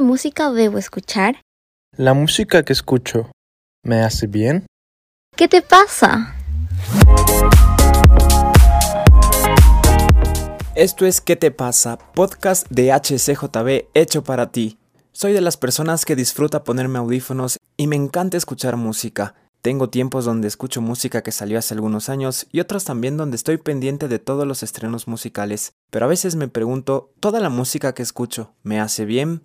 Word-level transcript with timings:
de 0.00 0.06
música 0.06 0.50
debo 0.50 0.78
escuchar? 0.78 1.42
La 1.94 2.14
música 2.14 2.62
que 2.62 2.72
escucho, 2.72 3.30
¿me 3.84 4.02
hace 4.02 4.26
bien? 4.26 4.64
¿Qué 5.36 5.46
te 5.46 5.60
pasa? 5.60 6.34
Esto 10.74 11.04
es 11.04 11.20
¿Qué 11.20 11.36
te 11.36 11.50
pasa? 11.50 11.98
Podcast 12.14 12.66
de 12.70 12.92
HCJB 12.92 13.90
hecho 13.92 14.24
para 14.24 14.50
ti. 14.50 14.78
Soy 15.12 15.34
de 15.34 15.42
las 15.42 15.58
personas 15.58 16.06
que 16.06 16.16
disfruta 16.16 16.64
ponerme 16.64 16.98
audífonos 16.98 17.58
y 17.76 17.86
me 17.86 17.96
encanta 17.96 18.38
escuchar 18.38 18.76
música. 18.76 19.34
Tengo 19.60 19.90
tiempos 19.90 20.24
donde 20.24 20.48
escucho 20.48 20.80
música 20.80 21.22
que 21.22 21.32
salió 21.32 21.58
hace 21.58 21.74
algunos 21.74 22.08
años 22.08 22.46
y 22.50 22.60
otros 22.60 22.84
también 22.84 23.18
donde 23.18 23.36
estoy 23.36 23.58
pendiente 23.58 24.08
de 24.08 24.18
todos 24.18 24.46
los 24.46 24.62
estrenos 24.62 25.06
musicales, 25.06 25.72
pero 25.90 26.06
a 26.06 26.08
veces 26.08 26.36
me 26.36 26.48
pregunto, 26.48 27.12
¿toda 27.20 27.40
la 27.40 27.50
música 27.50 27.92
que 27.92 28.02
escucho 28.02 28.54
me 28.62 28.80
hace 28.80 29.04
bien? 29.04 29.42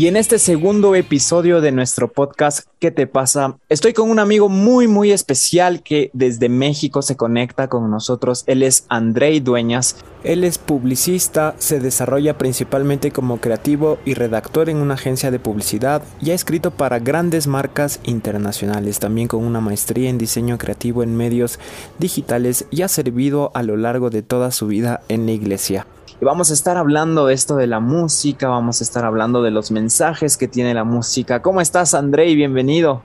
Y 0.00 0.06
en 0.06 0.16
este 0.16 0.38
segundo 0.38 0.94
episodio 0.94 1.60
de 1.60 1.72
nuestro 1.72 2.10
podcast, 2.10 2.66
¿Qué 2.80 2.90
te 2.90 3.06
pasa? 3.06 3.58
Estoy 3.68 3.92
con 3.92 4.10
un 4.10 4.18
amigo 4.18 4.48
muy, 4.48 4.88
muy 4.88 5.12
especial 5.12 5.82
que 5.82 6.08
desde 6.14 6.48
México 6.48 7.02
se 7.02 7.14
conecta 7.14 7.68
con 7.68 7.90
nosotros. 7.90 8.44
Él 8.46 8.62
es 8.62 8.86
Andrei 8.88 9.40
Dueñas. 9.40 9.96
Él 10.24 10.44
es 10.44 10.56
publicista, 10.56 11.54
se 11.58 11.78
desarrolla 11.78 12.38
principalmente 12.38 13.10
como 13.10 13.38
creativo 13.38 13.98
y 14.06 14.14
redactor 14.14 14.70
en 14.70 14.78
una 14.78 14.94
agencia 14.94 15.30
de 15.30 15.38
publicidad 15.38 16.02
y 16.22 16.30
ha 16.30 16.34
escrito 16.34 16.70
para 16.70 17.00
grandes 17.00 17.46
marcas 17.46 18.00
internacionales, 18.04 18.98
también 18.98 19.28
con 19.28 19.44
una 19.44 19.60
maestría 19.60 20.08
en 20.08 20.16
diseño 20.16 20.56
creativo 20.56 21.02
en 21.02 21.14
medios 21.14 21.58
digitales 21.98 22.64
y 22.70 22.80
ha 22.80 22.88
servido 22.88 23.50
a 23.52 23.62
lo 23.62 23.76
largo 23.76 24.08
de 24.08 24.22
toda 24.22 24.52
su 24.52 24.68
vida 24.68 25.02
en 25.08 25.26
la 25.26 25.32
iglesia. 25.32 25.86
Y 26.20 26.24
vamos 26.26 26.50
a 26.50 26.54
estar 26.54 26.76
hablando 26.76 27.26
de 27.26 27.34
esto 27.34 27.56
de 27.56 27.66
la 27.66 27.80
música, 27.80 28.48
vamos 28.48 28.82
a 28.82 28.84
estar 28.84 29.06
hablando 29.06 29.42
de 29.42 29.50
los 29.50 29.70
mensajes 29.70 30.36
que 30.36 30.48
tiene 30.48 30.74
la 30.74 30.84
música. 30.84 31.40
¿Cómo 31.40 31.62
estás, 31.62 31.94
Andrei? 31.94 32.36
Bienvenido. 32.36 33.02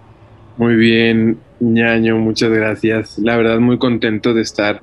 Muy 0.57 0.75
bien, 0.75 1.39
ñaño, 1.61 2.17
muchas 2.17 2.49
gracias. 2.49 3.17
La 3.17 3.37
verdad, 3.37 3.59
muy 3.59 3.77
contento 3.77 4.33
de 4.33 4.41
estar 4.41 4.81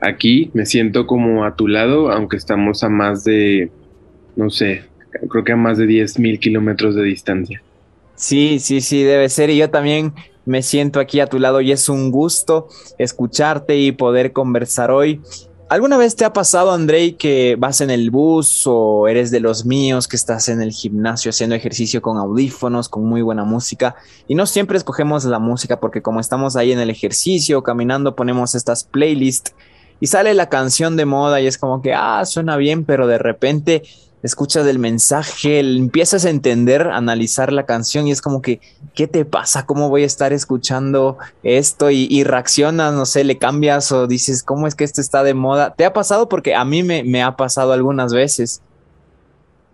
aquí. 0.00 0.50
Me 0.54 0.66
siento 0.66 1.06
como 1.06 1.44
a 1.44 1.54
tu 1.54 1.68
lado, 1.68 2.10
aunque 2.10 2.36
estamos 2.36 2.82
a 2.82 2.88
más 2.88 3.22
de, 3.22 3.70
no 4.34 4.50
sé, 4.50 4.82
creo 5.30 5.44
que 5.44 5.52
a 5.52 5.56
más 5.56 5.78
de 5.78 5.86
10 5.86 6.18
mil 6.18 6.40
kilómetros 6.40 6.96
de 6.96 7.04
distancia. 7.04 7.62
Sí, 8.16 8.58
sí, 8.58 8.80
sí, 8.80 9.04
debe 9.04 9.28
ser. 9.28 9.50
Y 9.50 9.56
yo 9.56 9.70
también 9.70 10.14
me 10.46 10.62
siento 10.62 10.98
aquí 10.98 11.20
a 11.20 11.28
tu 11.28 11.38
lado 11.38 11.60
y 11.60 11.70
es 11.70 11.88
un 11.88 12.10
gusto 12.10 12.66
escucharte 12.98 13.76
y 13.76 13.92
poder 13.92 14.32
conversar 14.32 14.90
hoy. 14.90 15.20
¿Alguna 15.70 15.98
vez 15.98 16.16
te 16.16 16.24
ha 16.24 16.32
pasado, 16.32 16.72
Andrei, 16.72 17.12
que 17.12 17.56
vas 17.58 17.82
en 17.82 17.90
el 17.90 18.10
bus 18.10 18.62
o 18.64 19.06
eres 19.06 19.30
de 19.30 19.38
los 19.38 19.66
míos 19.66 20.08
que 20.08 20.16
estás 20.16 20.48
en 20.48 20.62
el 20.62 20.72
gimnasio 20.72 21.28
haciendo 21.28 21.54
ejercicio 21.54 22.00
con 22.00 22.16
audífonos, 22.16 22.88
con 22.88 23.04
muy 23.04 23.20
buena 23.20 23.44
música? 23.44 23.94
Y 24.28 24.34
no 24.34 24.46
siempre 24.46 24.78
escogemos 24.78 25.26
la 25.26 25.38
música 25.38 25.78
porque 25.78 26.00
como 26.00 26.20
estamos 26.20 26.56
ahí 26.56 26.72
en 26.72 26.78
el 26.78 26.88
ejercicio, 26.88 27.62
caminando, 27.62 28.16
ponemos 28.16 28.54
estas 28.54 28.82
playlists 28.82 29.54
y 30.00 30.06
sale 30.06 30.32
la 30.32 30.48
canción 30.48 30.96
de 30.96 31.04
moda 31.04 31.38
y 31.42 31.46
es 31.46 31.58
como 31.58 31.82
que, 31.82 31.92
ah, 31.92 32.24
suena 32.24 32.56
bien, 32.56 32.86
pero 32.86 33.06
de 33.06 33.18
repente 33.18 33.82
escuchas 34.22 34.66
el 34.66 34.78
mensaje, 34.78 35.60
empiezas 35.60 36.24
a 36.24 36.30
entender, 36.30 36.88
analizar 36.88 37.52
la 37.52 37.66
canción 37.66 38.06
y 38.06 38.12
es 38.12 38.20
como 38.20 38.42
que, 38.42 38.60
¿qué 38.94 39.06
te 39.06 39.24
pasa? 39.24 39.66
¿Cómo 39.66 39.88
voy 39.88 40.02
a 40.02 40.06
estar 40.06 40.32
escuchando 40.32 41.18
esto? 41.42 41.90
Y, 41.90 42.24
reaccionas, 42.24 42.94
no 42.94 43.06
sé, 43.06 43.24
le 43.24 43.38
cambias 43.38 43.92
o 43.92 44.06
dices, 44.06 44.42
¿cómo 44.42 44.66
es 44.66 44.74
que 44.74 44.84
esto 44.84 45.00
está 45.00 45.22
de 45.22 45.34
moda? 45.34 45.74
¿Te 45.74 45.84
ha 45.84 45.92
pasado? 45.92 46.28
Porque 46.28 46.54
a 46.54 46.64
mí 46.64 46.82
me, 46.82 47.04
me 47.04 47.22
ha 47.22 47.36
pasado 47.36 47.72
algunas 47.72 48.12
veces. 48.12 48.62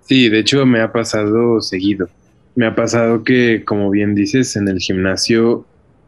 Sí, 0.03 0.29
de 0.29 0.41
hecho 0.41 0.67
me 0.67 0.81
ha 0.81 0.93
pasado 0.93 1.61
seguido. 1.61 2.09
Me 2.55 2.67
ha 2.67 2.75
pasado 2.75 3.25
que, 3.25 3.65
como 3.65 3.91
bien 3.91 4.15
dices, 4.15 4.57
en 4.57 4.69
el 4.69 4.79
gimnasio 4.79 5.65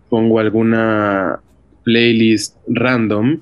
pongo 0.08 0.38
alguna 0.38 1.40
playlist 1.84 2.56
random 2.68 3.40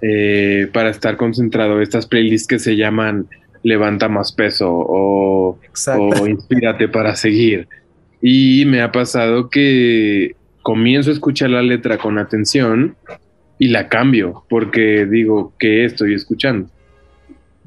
eh, 0.00 0.68
para 0.72 0.90
estar 0.90 1.16
concentrado. 1.16 1.80
Estas 1.80 2.06
playlists 2.06 2.48
que 2.48 2.58
se 2.58 2.76
llaman 2.76 3.28
levanta 3.62 4.08
más 4.08 4.32
peso 4.32 4.68
o, 4.70 5.58
o 5.86 6.26
inspírate 6.26 6.88
para 6.88 7.14
seguir. 7.14 7.68
Y 8.20 8.64
me 8.66 8.82
ha 8.82 8.92
pasado 8.92 9.50
que 9.50 10.36
comienzo 10.62 11.10
a 11.10 11.12
escuchar 11.12 11.50
la 11.50 11.62
letra 11.62 11.98
con 11.98 12.18
atención 12.18 12.96
y 13.58 13.68
la 13.68 13.88
cambio 13.88 14.44
porque 14.48 15.06
digo 15.06 15.52
que 15.58 15.84
estoy 15.84 16.14
escuchando. 16.14 16.68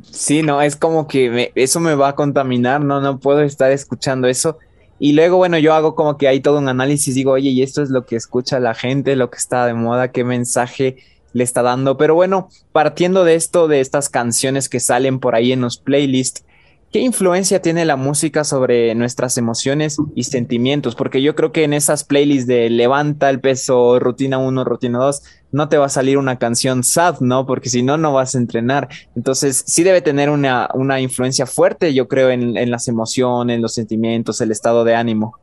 Sí, 0.03 0.43
no, 0.43 0.61
es 0.61 0.75
como 0.75 1.07
que 1.07 1.51
eso 1.55 1.79
me 1.79 1.95
va 1.95 2.09
a 2.09 2.15
contaminar, 2.15 2.83
no, 2.83 3.01
no 3.01 3.19
puedo 3.19 3.41
estar 3.41 3.71
escuchando 3.71 4.27
eso. 4.27 4.57
Y 4.97 5.13
luego, 5.13 5.37
bueno, 5.37 5.57
yo 5.57 5.73
hago 5.73 5.95
como 5.95 6.17
que 6.17 6.27
hay 6.27 6.39
todo 6.39 6.59
un 6.59 6.69
análisis, 6.69 7.15
digo, 7.15 7.31
oye, 7.31 7.49
y 7.49 7.61
esto 7.61 7.81
es 7.81 7.89
lo 7.89 8.05
que 8.05 8.15
escucha 8.15 8.59
la 8.59 8.73
gente, 8.73 9.15
lo 9.15 9.29
que 9.29 9.37
está 9.37 9.65
de 9.65 9.73
moda, 9.73 10.11
qué 10.11 10.23
mensaje 10.23 10.97
le 11.35 11.43
está 11.43 11.61
dando. 11.61 11.97
Pero 11.97 12.15
bueno, 12.15 12.47
partiendo 12.71 13.25
de 13.25 13.35
esto, 13.35 13.67
de 13.67 13.81
estas 13.81 14.07
canciones 14.07 14.69
que 14.69 14.79
salen 14.79 15.19
por 15.19 15.35
ahí 15.35 15.51
en 15.51 15.59
los 15.59 15.77
playlists, 15.77 16.45
¿qué 16.93 16.99
influencia 16.99 17.61
tiene 17.61 17.83
la 17.83 17.97
música 17.97 18.45
sobre 18.45 18.95
nuestras 18.95 19.37
emociones 19.37 19.97
y 20.15 20.23
sentimientos? 20.23 20.95
Porque 20.95 21.21
yo 21.21 21.35
creo 21.35 21.51
que 21.51 21.65
en 21.65 21.73
esas 21.73 22.05
playlists 22.05 22.47
de 22.47 22.69
levanta 22.69 23.29
el 23.29 23.41
peso, 23.41 23.99
rutina 23.99 24.37
1, 24.37 24.63
rutina 24.63 24.97
2, 24.99 25.23
no 25.51 25.67
te 25.67 25.77
va 25.77 25.87
a 25.87 25.89
salir 25.89 26.17
una 26.17 26.39
canción 26.39 26.85
sad, 26.85 27.19
¿no? 27.19 27.45
Porque 27.45 27.67
si 27.67 27.83
no, 27.83 27.97
no 27.97 28.13
vas 28.13 28.33
a 28.35 28.37
entrenar. 28.37 28.87
Entonces, 29.13 29.61
sí 29.67 29.83
debe 29.83 30.01
tener 30.01 30.29
una, 30.29 30.69
una 30.73 31.01
influencia 31.01 31.45
fuerte, 31.45 31.93
yo 31.93 32.07
creo, 32.07 32.29
en, 32.29 32.55
en 32.55 32.71
las 32.71 32.87
emociones, 32.87 33.59
los 33.59 33.73
sentimientos, 33.73 34.39
el 34.39 34.51
estado 34.51 34.85
de 34.85 34.95
ánimo. 34.95 35.37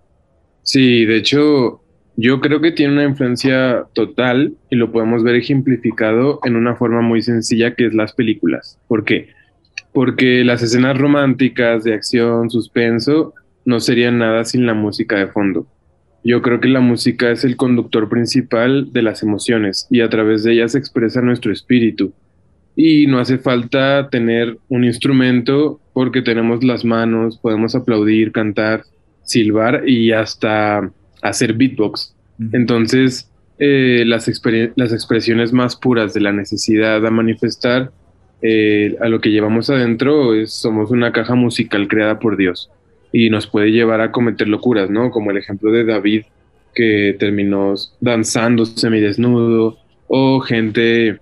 Sí, 0.62 1.04
de 1.04 1.18
hecho, 1.18 1.81
yo 2.22 2.40
creo 2.40 2.60
que 2.60 2.70
tiene 2.70 2.92
una 2.92 3.02
influencia 3.02 3.86
total 3.94 4.54
y 4.70 4.76
lo 4.76 4.92
podemos 4.92 5.24
ver 5.24 5.34
ejemplificado 5.34 6.38
en 6.44 6.54
una 6.54 6.76
forma 6.76 7.00
muy 7.00 7.20
sencilla 7.20 7.74
que 7.74 7.86
es 7.86 7.94
las 7.94 8.12
películas. 8.12 8.78
¿Por 8.86 9.04
qué? 9.04 9.30
Porque 9.92 10.44
las 10.44 10.62
escenas 10.62 10.96
románticas 10.96 11.82
de 11.82 11.94
acción, 11.94 12.48
suspenso, 12.48 13.34
no 13.64 13.80
serían 13.80 14.18
nada 14.18 14.44
sin 14.44 14.66
la 14.66 14.72
música 14.72 15.16
de 15.16 15.26
fondo. 15.26 15.66
Yo 16.22 16.42
creo 16.42 16.60
que 16.60 16.68
la 16.68 16.78
música 16.78 17.32
es 17.32 17.42
el 17.42 17.56
conductor 17.56 18.08
principal 18.08 18.92
de 18.92 19.02
las 19.02 19.24
emociones 19.24 19.88
y 19.90 20.00
a 20.00 20.08
través 20.08 20.44
de 20.44 20.52
ella 20.52 20.68
se 20.68 20.78
expresa 20.78 21.20
nuestro 21.22 21.52
espíritu. 21.52 22.12
Y 22.76 23.08
no 23.08 23.18
hace 23.18 23.38
falta 23.38 24.08
tener 24.10 24.58
un 24.68 24.84
instrumento 24.84 25.80
porque 25.92 26.22
tenemos 26.22 26.62
las 26.62 26.84
manos, 26.84 27.38
podemos 27.38 27.74
aplaudir, 27.74 28.30
cantar, 28.30 28.84
silbar 29.24 29.88
y 29.88 30.12
hasta 30.12 30.88
hacer 31.22 31.54
beatbox. 31.54 32.14
Entonces, 32.52 33.30
eh, 33.58 34.04
las, 34.06 34.30
las 34.76 34.92
expresiones 34.92 35.52
más 35.52 35.76
puras 35.76 36.12
de 36.12 36.20
la 36.20 36.32
necesidad 36.32 37.04
a 37.06 37.10
manifestar 37.10 37.92
eh, 38.42 38.96
a 39.00 39.08
lo 39.08 39.20
que 39.20 39.30
llevamos 39.30 39.70
adentro 39.70 40.34
es, 40.34 40.52
somos 40.52 40.90
una 40.90 41.12
caja 41.12 41.36
musical 41.36 41.86
creada 41.86 42.18
por 42.18 42.36
Dios 42.36 42.70
y 43.12 43.30
nos 43.30 43.46
puede 43.46 43.70
llevar 43.70 44.00
a 44.00 44.10
cometer 44.10 44.48
locuras, 44.48 44.90
¿no? 44.90 45.10
Como 45.10 45.30
el 45.30 45.36
ejemplo 45.36 45.70
de 45.70 45.84
David 45.84 46.24
que 46.74 47.14
terminó 47.18 47.74
danzando 48.00 48.64
semidesnudo 48.64 49.78
o 50.08 50.40
gente 50.40 51.18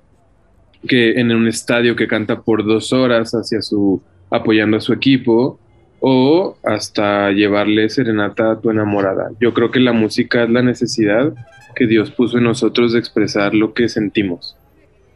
que 0.88 1.20
en 1.20 1.32
un 1.32 1.46
estadio 1.46 1.94
que 1.94 2.06
canta 2.06 2.40
por 2.40 2.64
dos 2.64 2.92
horas 2.92 3.32
hacia 3.32 3.60
su 3.60 4.00
apoyando 4.30 4.78
a 4.78 4.80
su 4.80 4.92
equipo 4.92 5.58
o 6.00 6.56
hasta 6.64 7.30
llevarle 7.30 7.88
serenata 7.88 8.52
a 8.52 8.60
tu 8.60 8.70
enamorada. 8.70 9.30
Yo 9.40 9.52
creo 9.54 9.70
que 9.70 9.80
la 9.80 9.92
música 9.92 10.44
es 10.44 10.50
la 10.50 10.62
necesidad 10.62 11.32
que 11.74 11.86
Dios 11.86 12.10
puso 12.10 12.38
en 12.38 12.44
nosotros 12.44 12.92
de 12.92 12.98
expresar 12.98 13.54
lo 13.54 13.74
que 13.74 13.88
sentimos. 13.88 14.56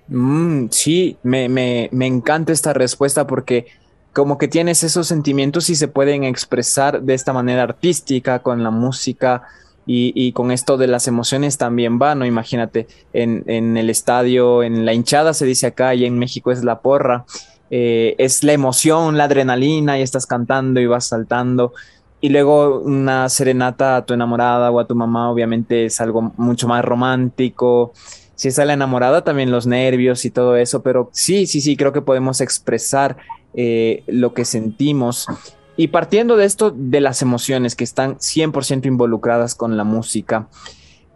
Mm, 0.09 0.67
sí, 0.71 1.17
me, 1.23 1.49
me, 1.49 1.89
me 1.93 2.07
encanta 2.07 2.53
esta 2.53 2.73
respuesta 2.73 3.27
porque 3.27 3.67
como 4.13 4.39
que 4.39 4.49
tienes 4.49 4.85
esos 4.85 5.09
sentimientos 5.09 5.71
y 5.71 5.75
se 5.75 5.89
pueden 5.89 6.25
expresar 6.25 7.03
de 7.03 7.15
esta 7.15 7.33
manera 7.33 7.63
artística 7.63 8.41
con 8.41 8.63
la 8.63 8.71
música 8.71 9.43
y, 9.87 10.13
y, 10.15 10.33
con 10.33 10.51
esto 10.51 10.79
de 10.79 10.87
las 10.87 11.09
emociones 11.09 11.59
también 11.59 11.99
va, 12.01 12.15
¿no? 12.15 12.25
Imagínate, 12.25 12.87
en, 13.13 13.45
en, 13.47 13.77
el 13.77 13.91
estadio, 13.91 14.63
en 14.63 14.87
la 14.87 14.95
hinchada 14.95 15.35
se 15.35 15.45
dice 15.45 15.67
acá 15.67 15.95
y 15.95 16.07
en 16.07 16.19
México 16.19 16.53
es 16.53 16.65
la 16.65 16.81
porra. 16.81 17.27
Eh, 17.71 18.15
es 18.19 18.45
la 18.45 18.53
emoción, 18.53 19.17
la 19.17 19.25
adrenalina 19.25 19.99
y 19.99 20.03
estás 20.03 20.27
cantando 20.27 20.81
y 20.81 20.87
vas 20.87 21.07
saltando. 21.07 21.73
Y 22.21 22.31
luego 22.31 22.81
una 22.81 23.29
serenata 23.29 23.97
a 23.97 24.07
tu 24.07 24.15
enamorada 24.15 24.71
o 24.71 24.81
a 24.81 24.87
tu 24.87 24.95
mamá, 24.95 25.31
obviamente 25.31 25.87
es 25.87 26.01
algo 26.01 26.33
mucho 26.37 26.69
más 26.69 26.85
romántico. 26.85 27.93
Si 28.35 28.49
está 28.49 28.65
la 28.65 28.73
enamorada, 28.73 29.25
también 29.25 29.51
los 29.51 29.67
nervios 29.67 30.25
y 30.25 30.31
todo 30.31 30.57
eso, 30.57 30.83
pero 30.83 31.11
sí, 31.13 31.47
sí, 31.47 31.61
sí, 31.61 31.77
creo 31.77 31.93
que 31.93 32.01
podemos 32.01 32.41
expresar 32.41 33.17
eh, 33.55 34.03
lo 34.07 34.35
que 34.35 34.45
sentimos. 34.45 35.27
Y 35.77 35.89
partiendo 35.89 36.37
de 36.37 36.45
esto, 36.47 36.73
de 36.75 37.01
las 37.01 37.21
emociones 37.23 37.77
que 37.77 37.85
están 37.85 38.17
100% 38.17 38.87
involucradas 38.87 39.55
con 39.55 39.77
la 39.77 39.85
música, 39.85 40.49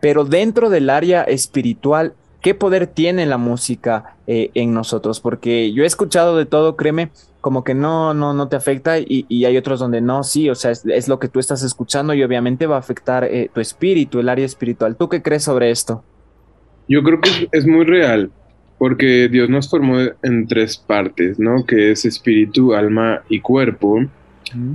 pero 0.00 0.24
dentro 0.24 0.68
del 0.68 0.90
área 0.90 1.22
espiritual, 1.22 2.14
¿qué 2.40 2.55
poder 2.55 2.87
tiene 2.87 3.26
la 3.26 3.38
música 3.38 4.17
eh, 4.26 4.50
en 4.55 4.73
nosotros? 4.73 5.20
Porque 5.20 5.73
yo 5.73 5.85
he 5.85 5.87
escuchado 5.87 6.37
de 6.37 6.46
todo, 6.46 6.76
créeme, 6.76 7.11
como 7.40 7.64
que 7.64 7.75
no, 7.75 8.14
no, 8.14 8.35
no 8.35 8.49
te 8.49 8.56
afecta 8.56 8.99
y, 8.99 9.44
hay 9.44 9.56
otros 9.56 9.81
donde 9.81 10.00
no, 10.00 10.23
sí, 10.25 10.50
o 10.50 10.55
sea, 10.55 10.73
es, 10.73 11.08
lo 11.08 11.19
que 11.19 11.29
tú 11.29 11.38
estás 11.38 11.62
escuchando 11.62 12.14
y 12.14 12.23
obviamente 12.23 12.67
va 12.67 12.76
a 12.76 12.81
afectar 12.81 13.25
eh, 13.25 13.50
tu 13.52 13.61
espíritu, 13.61 14.20
el 14.20 14.29
área 14.29 14.44
espiritual. 14.44 14.96
¿Tú 14.96 15.08
qué 15.08 15.23
crees 15.23 15.44
sobre 15.44 15.70
esto? 15.70 16.02
Yo 16.88 17.02
creo 17.02 17.20
que 17.20 17.49
es, 17.52 17.67
muy 17.67 17.85
real, 17.85 18.31
porque 18.79 19.29
Dios 19.29 19.49
nos 19.49 19.70
formó 19.70 19.99
en 20.23 20.46
tres 20.46 20.76
partes, 20.76 21.38
¿no? 21.38 21.64
Que 21.64 21.93
es 21.93 22.05
espíritu, 22.05 22.75
alma 22.75 23.23
y 23.29 23.41
cuerpo, 23.41 24.00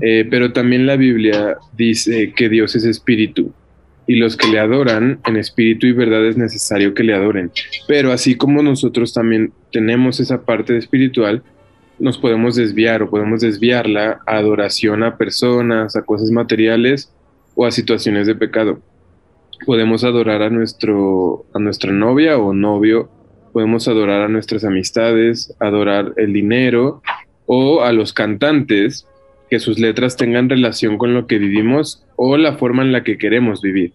eh, 0.01 0.27
pero 0.29 0.53
también 0.53 0.85
la 0.85 0.95
Biblia 0.95 1.57
dice 1.75 2.31
que 2.35 2.47
Dios 2.47 2.75
es 2.75 2.85
espíritu 2.85 3.51
y 4.05 4.15
los 4.15 4.35
que 4.35 4.47
le 4.47 4.59
adoran 4.59 5.19
en 5.25 5.37
espíritu 5.37 5.87
y 5.87 5.93
verdad 5.93 6.25
es 6.25 6.37
necesario 6.37 6.93
que 6.93 7.03
le 7.03 7.13
adoren. 7.13 7.51
Pero 7.87 8.11
así 8.11 8.35
como 8.35 8.61
nosotros 8.61 9.13
también 9.13 9.53
tenemos 9.71 10.19
esa 10.19 10.43
parte 10.43 10.77
espiritual, 10.77 11.43
nos 11.99 12.17
podemos 12.17 12.55
desviar 12.55 13.03
o 13.03 13.09
podemos 13.09 13.41
desviarla 13.41 14.19
a 14.25 14.37
adoración 14.37 15.03
a 15.03 15.17
personas, 15.17 15.95
a 15.95 16.01
cosas 16.01 16.31
materiales 16.31 17.13
o 17.55 17.65
a 17.65 17.71
situaciones 17.71 18.27
de 18.27 18.35
pecado. 18.35 18.81
Podemos 19.65 20.03
adorar 20.03 20.41
a, 20.41 20.49
nuestro, 20.49 21.45
a 21.53 21.59
nuestra 21.59 21.91
novia 21.91 22.37
o 22.37 22.53
novio, 22.53 23.09
podemos 23.53 23.87
adorar 23.87 24.21
a 24.21 24.27
nuestras 24.27 24.65
amistades, 24.65 25.55
adorar 25.59 26.13
el 26.17 26.33
dinero 26.33 27.01
o 27.45 27.81
a 27.83 27.93
los 27.93 28.11
cantantes 28.11 29.07
que 29.53 29.59
sus 29.59 29.77
letras 29.77 30.17
tengan 30.17 30.49
relación 30.49 30.97
con 30.97 31.13
lo 31.13 31.27
que 31.27 31.37
vivimos 31.37 32.03
o 32.15 32.37
la 32.37 32.57
forma 32.57 32.81
en 32.81 32.91
la 32.91 33.03
que 33.03 33.19
queremos 33.19 33.61
vivir. 33.61 33.93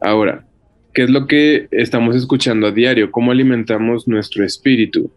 Ahora, 0.00 0.44
¿qué 0.92 1.04
es 1.04 1.10
lo 1.10 1.28
que 1.28 1.68
estamos 1.70 2.16
escuchando 2.16 2.66
a 2.66 2.72
diario? 2.72 3.12
¿Cómo 3.12 3.30
alimentamos 3.30 4.08
nuestro 4.08 4.44
espíritu? 4.44 5.12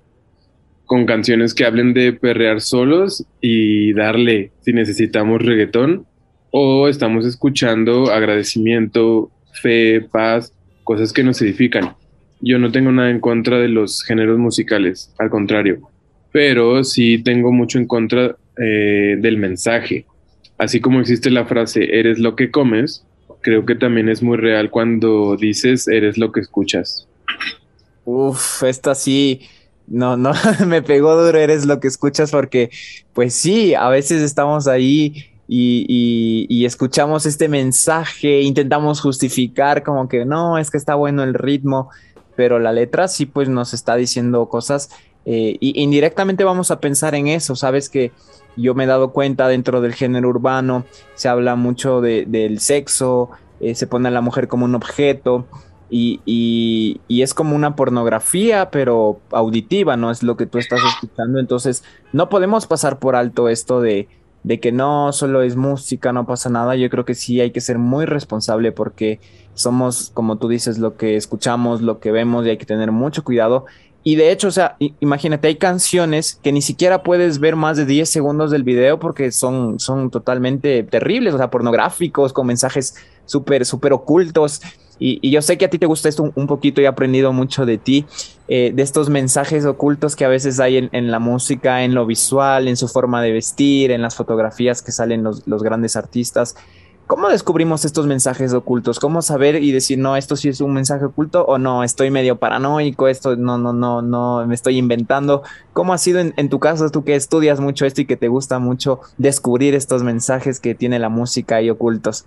Con 0.85 1.07
canciones 1.07 1.55
que 1.55 1.65
hablen 1.65 1.95
de 1.95 2.13
perrear 2.13 2.61
solos 2.61 3.25
y 3.41 3.91
darle 3.93 4.51
si 4.59 4.71
necesitamos 4.71 5.41
reggaetón, 5.41 6.05
o 6.51 6.87
estamos 6.87 7.25
escuchando 7.25 8.11
agradecimiento, 8.11 9.31
fe, 9.63 10.01
paz, 10.11 10.53
cosas 10.83 11.11
que 11.11 11.23
nos 11.23 11.41
edifican. 11.41 11.95
Yo 12.39 12.59
no 12.59 12.71
tengo 12.71 12.91
nada 12.91 13.09
en 13.09 13.19
contra 13.19 13.57
de 13.57 13.67
los 13.67 14.03
géneros 14.03 14.37
musicales, 14.37 15.11
al 15.17 15.31
contrario, 15.31 15.89
pero 16.31 16.83
sí 16.83 17.17
tengo 17.23 17.51
mucho 17.51 17.79
en 17.79 17.87
contra 17.87 18.35
eh, 18.61 19.15
del 19.19 19.37
mensaje. 19.37 20.05
Así 20.57 20.79
como 20.79 20.99
existe 20.99 21.31
la 21.31 21.45
frase, 21.45 21.97
eres 21.99 22.19
lo 22.19 22.35
que 22.35 22.51
comes, 22.51 23.03
creo 23.41 23.65
que 23.65 23.75
también 23.75 24.09
es 24.09 24.21
muy 24.21 24.37
real 24.37 24.69
cuando 24.69 25.35
dices, 25.35 25.87
eres 25.87 26.17
lo 26.17 26.31
que 26.31 26.41
escuchas. 26.41 27.07
Uf, 28.05 28.63
esta 28.63 28.93
sí, 28.93 29.41
no, 29.87 30.17
no, 30.17 30.33
me 30.67 30.81
pegó 30.81 31.15
duro, 31.15 31.37
eres 31.37 31.65
lo 31.65 31.79
que 31.79 31.87
escuchas 31.87 32.31
porque, 32.31 32.69
pues 33.13 33.33
sí, 33.33 33.73
a 33.73 33.89
veces 33.89 34.21
estamos 34.21 34.67
ahí 34.67 35.25
y, 35.47 36.47
y, 36.47 36.65
escuchamos 36.65 37.25
este 37.25 37.49
mensaje, 37.49 38.41
intentamos 38.41 39.01
justificar 39.01 39.83
como 39.83 40.07
que 40.07 40.23
no, 40.23 40.57
es 40.57 40.71
que 40.71 40.77
está 40.77 40.95
bueno 40.95 41.23
el 41.23 41.33
ritmo, 41.33 41.89
pero 42.37 42.57
la 42.57 42.71
letra 42.71 43.09
sí 43.09 43.25
pues 43.25 43.49
nos 43.49 43.73
está 43.73 43.97
diciendo 43.97 44.47
cosas 44.47 44.91
eh, 45.25 45.57
y 45.59 45.81
indirectamente 45.81 46.43
vamos 46.43 46.71
a 46.71 46.79
pensar 46.79 47.15
en 47.15 47.27
eso, 47.27 47.55
sabes 47.55 47.89
que 47.89 48.11
yo 48.57 48.73
me 48.73 48.83
he 48.83 48.87
dado 48.87 49.11
cuenta 49.11 49.47
dentro 49.47 49.81
del 49.81 49.93
género 49.93 50.29
urbano, 50.29 50.85
se 51.15 51.29
habla 51.29 51.55
mucho 51.55 52.01
del 52.01 52.59
sexo, 52.59 53.29
eh, 53.59 53.75
se 53.75 53.87
pone 53.87 54.07
a 54.07 54.11
la 54.11 54.21
mujer 54.21 54.47
como 54.47 54.65
un 54.65 54.75
objeto 54.75 55.45
y, 55.91 56.99
es 57.09 57.33
como 57.33 57.55
una 57.55 57.75
pornografía, 57.75 58.71
pero 58.71 59.19
auditiva, 59.31 59.97
no 59.97 60.09
es 60.09 60.23
lo 60.23 60.37
que 60.37 60.45
tú 60.45 60.57
estás 60.57 60.79
escuchando. 60.83 61.39
Entonces, 61.39 61.83
no 62.13 62.29
podemos 62.29 62.65
pasar 62.65 62.99
por 62.99 63.15
alto 63.15 63.49
esto 63.49 63.81
de, 63.81 64.07
de 64.43 64.59
que 64.59 64.71
no 64.71 65.11
solo 65.11 65.41
es 65.43 65.55
música, 65.57 66.13
no 66.13 66.25
pasa 66.25 66.49
nada. 66.49 66.75
Yo 66.75 66.89
creo 66.89 67.05
que 67.05 67.13
sí 67.13 67.41
hay 67.41 67.51
que 67.51 67.61
ser 67.61 67.77
muy 67.77 68.05
responsable 68.05 68.71
porque 68.71 69.19
somos, 69.53 70.11
como 70.13 70.37
tú 70.37 70.47
dices, 70.47 70.79
lo 70.79 70.95
que 70.95 71.17
escuchamos, 71.17 71.81
lo 71.81 71.99
que 71.99 72.11
vemos 72.11 72.45
y 72.45 72.51
hay 72.51 72.57
que 72.57 72.65
tener 72.65 72.91
mucho 72.91 73.23
cuidado. 73.23 73.65
Y 74.03 74.15
de 74.15 74.31
hecho, 74.31 74.47
o 74.47 74.51
sea, 74.51 74.77
imagínate, 74.99 75.47
hay 75.47 75.57
canciones 75.57 76.39
que 76.41 76.51
ni 76.51 76.61
siquiera 76.61 77.03
puedes 77.03 77.39
ver 77.39 77.55
más 77.55 77.77
de 77.77 77.85
10 77.85 78.09
segundos 78.09 78.49
del 78.49 78.63
video 78.63 78.99
porque 78.99 79.31
son, 79.31 79.79
son 79.79 80.09
totalmente 80.09 80.83
terribles, 80.83 81.35
o 81.35 81.37
sea, 81.37 81.51
pornográficos, 81.51 82.33
con 82.33 82.47
mensajes 82.47 82.95
súper, 83.25 83.65
súper 83.65 83.93
ocultos. 83.93 84.61
Y, 84.97 85.29
yo 85.31 85.41
sé 85.41 85.57
que 85.57 85.65
a 85.65 85.69
ti 85.69 85.77
te 85.77 85.85
gusta 85.85 86.09
esto 86.09 86.31
un, 86.35 86.47
poquito 86.47 86.81
y 86.81 86.85
he 86.85 86.87
aprendido 86.87 87.31
mucho 87.31 87.65
de 87.65 87.77
ti, 87.77 88.05
eh, 88.47 88.71
de 88.73 88.83
estos 88.83 89.09
mensajes 89.09 89.65
ocultos 89.65 90.15
que 90.15 90.25
a 90.25 90.27
veces 90.27 90.59
hay 90.59 90.77
en, 90.77 90.89
en, 90.91 91.09
la 91.09 91.19
música, 91.19 91.83
en 91.83 91.93
lo 91.95 92.05
visual, 92.05 92.67
en 92.67 92.77
su 92.77 92.87
forma 92.87 93.21
de 93.21 93.31
vestir, 93.31 93.91
en 93.91 94.01
las 94.01 94.15
fotografías 94.15 94.81
que 94.81 94.91
salen 94.91 95.23
los, 95.23 95.47
los 95.47 95.63
grandes 95.63 95.95
artistas. 95.95 96.55
¿Cómo 97.11 97.27
descubrimos 97.27 97.83
estos 97.83 98.07
mensajes 98.07 98.53
ocultos? 98.53 98.97
¿Cómo 98.97 99.21
saber 99.21 99.61
y 99.61 99.73
decir, 99.73 99.99
no, 99.99 100.15
esto 100.15 100.37
sí 100.37 100.47
es 100.47 100.61
un 100.61 100.73
mensaje 100.73 101.03
oculto 101.03 101.43
o 101.43 101.57
no, 101.57 101.83
estoy 101.83 102.09
medio 102.09 102.37
paranoico, 102.37 103.09
esto 103.09 103.35
no, 103.35 103.57
no, 103.57 103.73
no, 103.73 104.01
no, 104.01 104.47
me 104.47 104.55
estoy 104.55 104.77
inventando? 104.77 105.43
¿Cómo 105.73 105.91
ha 105.91 105.97
sido 105.97 106.21
en, 106.21 106.47
tu 106.47 106.59
caso, 106.59 106.89
tú 106.89 107.03
que 107.03 107.15
estudias 107.15 107.59
mucho 107.59 107.85
esto 107.85 107.99
y 107.99 108.05
que 108.05 108.15
te 108.15 108.29
gusta 108.29 108.59
mucho 108.59 109.01
descubrir 109.17 109.75
estos 109.75 110.03
mensajes 110.03 110.61
que 110.61 110.73
tiene 110.73 110.99
la 110.99 111.09
música 111.09 111.61
y 111.61 111.69
ocultos? 111.69 112.23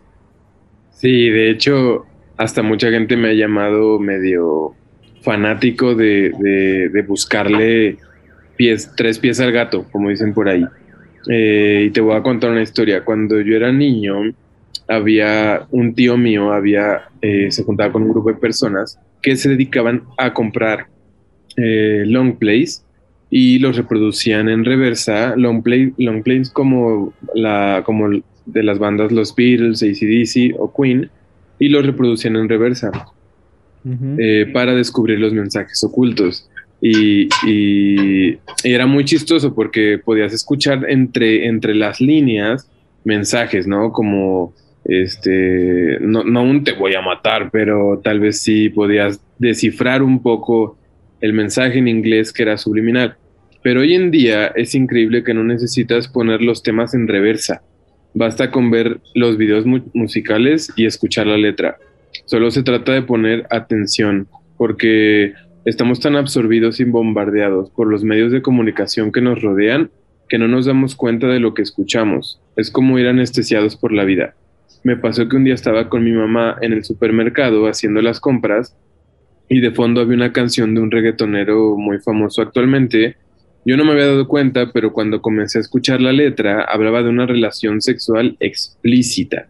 Sí, 0.92 1.30
de 1.30 1.48
hecho, 1.48 2.04
hasta 2.36 2.62
mucha 2.62 2.90
gente 2.90 3.16
me 3.16 3.30
ha 3.30 3.32
llamado 3.32 3.98
medio 3.98 4.74
fanático 5.22 5.94
de, 5.94 6.90
de, 6.92 7.02
buscarle 7.08 7.96
pies, 8.56 8.90
tres 8.94 9.18
pies 9.18 9.40
al 9.40 9.50
gato, 9.50 9.86
como 9.90 10.10
dicen 10.10 10.34
por 10.34 10.46
ahí. 10.46 10.66
Eh, 11.30 11.86
y 11.86 11.90
te 11.90 12.02
voy 12.02 12.16
a 12.16 12.22
contar 12.22 12.50
una 12.50 12.60
historia. 12.60 13.02
Cuando 13.02 13.40
yo 13.40 13.56
era 13.56 13.72
niño, 13.72 14.34
había 14.88 15.66
un 15.70 15.94
tío 15.94 16.16
mío, 16.16 16.52
había, 16.52 17.02
eh, 17.22 17.50
se 17.50 17.62
juntaba 17.62 17.92
con 17.92 18.02
un 18.02 18.10
grupo 18.10 18.30
de 18.30 18.36
personas 18.36 18.98
que 19.22 19.36
se 19.36 19.48
dedicaban 19.48 20.04
a 20.18 20.34
comprar 20.34 20.86
eh, 21.56 22.04
long 22.06 22.36
plays 22.36 22.84
y 23.30 23.58
los 23.58 23.76
reproducían 23.76 24.48
en 24.48 24.64
reversa, 24.64 25.34
long, 25.36 25.62
play, 25.62 25.92
long 25.98 26.22
plays 26.22 26.50
como, 26.50 27.12
la, 27.34 27.82
como 27.84 28.08
de 28.46 28.62
las 28.62 28.78
bandas 28.78 29.10
Los 29.10 29.34
Beatles, 29.34 29.82
ACDC 29.82 30.58
o 30.58 30.72
Queen, 30.72 31.10
y 31.58 31.68
los 31.68 31.84
reproducían 31.86 32.36
en 32.36 32.48
reversa 32.48 32.90
eh, 34.18 34.50
para 34.52 34.74
descubrir 34.74 35.18
los 35.18 35.32
mensajes 35.32 35.82
ocultos. 35.84 36.48
Y, 36.80 37.28
y, 37.46 38.38
era 38.62 38.86
muy 38.86 39.04
chistoso 39.04 39.54
porque 39.54 39.98
podías 39.98 40.32
escuchar 40.32 40.84
entre, 40.88 41.46
entre 41.46 41.74
las 41.74 42.00
líneas 42.00 42.70
mensajes, 43.04 43.66
¿no? 43.66 43.90
Como 43.92 44.52
este, 44.84 45.98
no, 46.00 46.24
no 46.24 46.62
te 46.62 46.72
voy 46.72 46.94
a 46.94 47.00
matar, 47.00 47.50
pero 47.50 48.00
tal 48.02 48.20
vez 48.20 48.40
sí 48.40 48.68
podías 48.68 49.20
descifrar 49.38 50.02
un 50.02 50.22
poco 50.22 50.78
el 51.20 51.32
mensaje 51.32 51.78
en 51.78 51.88
inglés 51.88 52.32
que 52.32 52.42
era 52.42 52.58
subliminal. 52.58 53.16
Pero 53.62 53.80
hoy 53.80 53.94
en 53.94 54.10
día 54.10 54.48
es 54.48 54.74
increíble 54.74 55.24
que 55.24 55.32
no 55.32 55.42
necesitas 55.42 56.06
poner 56.08 56.42
los 56.42 56.62
temas 56.62 56.92
en 56.92 57.08
reversa. 57.08 57.62
Basta 58.12 58.50
con 58.50 58.70
ver 58.70 59.00
los 59.14 59.38
videos 59.38 59.64
musicales 59.66 60.70
y 60.76 60.84
escuchar 60.84 61.26
la 61.26 61.38
letra. 61.38 61.78
Solo 62.26 62.50
se 62.50 62.62
trata 62.62 62.92
de 62.92 63.02
poner 63.02 63.46
atención, 63.50 64.28
porque 64.56 65.32
estamos 65.64 65.98
tan 65.98 66.14
absorbidos 66.14 66.78
y 66.78 66.84
bombardeados 66.84 67.70
por 67.70 67.88
los 67.88 68.04
medios 68.04 68.30
de 68.30 68.42
comunicación 68.42 69.10
que 69.10 69.22
nos 69.22 69.40
rodean 69.40 69.90
que 70.28 70.38
no 70.38 70.48
nos 70.48 70.66
damos 70.66 70.94
cuenta 70.94 71.26
de 71.26 71.40
lo 71.40 71.54
que 71.54 71.62
escuchamos. 71.62 72.40
Es 72.56 72.70
como 72.70 72.98
ir 72.98 73.08
anestesiados 73.08 73.76
por 73.76 73.92
la 73.92 74.04
vida 74.04 74.34
me 74.84 74.98
pasó 74.98 75.28
que 75.28 75.36
un 75.36 75.44
día 75.44 75.54
estaba 75.54 75.88
con 75.88 76.04
mi 76.04 76.12
mamá 76.12 76.58
en 76.60 76.74
el 76.74 76.84
supermercado 76.84 77.66
haciendo 77.66 78.02
las 78.02 78.20
compras 78.20 78.76
y 79.48 79.60
de 79.60 79.72
fondo 79.72 80.02
había 80.02 80.14
una 80.14 80.32
canción 80.32 80.74
de 80.74 80.82
un 80.82 80.90
reggaetonero 80.90 81.76
muy 81.76 81.98
famoso 82.00 82.42
actualmente. 82.42 83.16
Yo 83.64 83.78
no 83.78 83.84
me 83.84 83.92
había 83.92 84.08
dado 84.08 84.28
cuenta, 84.28 84.72
pero 84.72 84.92
cuando 84.92 85.22
comencé 85.22 85.56
a 85.56 85.62
escuchar 85.62 86.02
la 86.02 86.12
letra 86.12 86.62
hablaba 86.64 87.02
de 87.02 87.08
una 87.08 87.26
relación 87.26 87.80
sexual 87.80 88.36
explícita. 88.40 89.48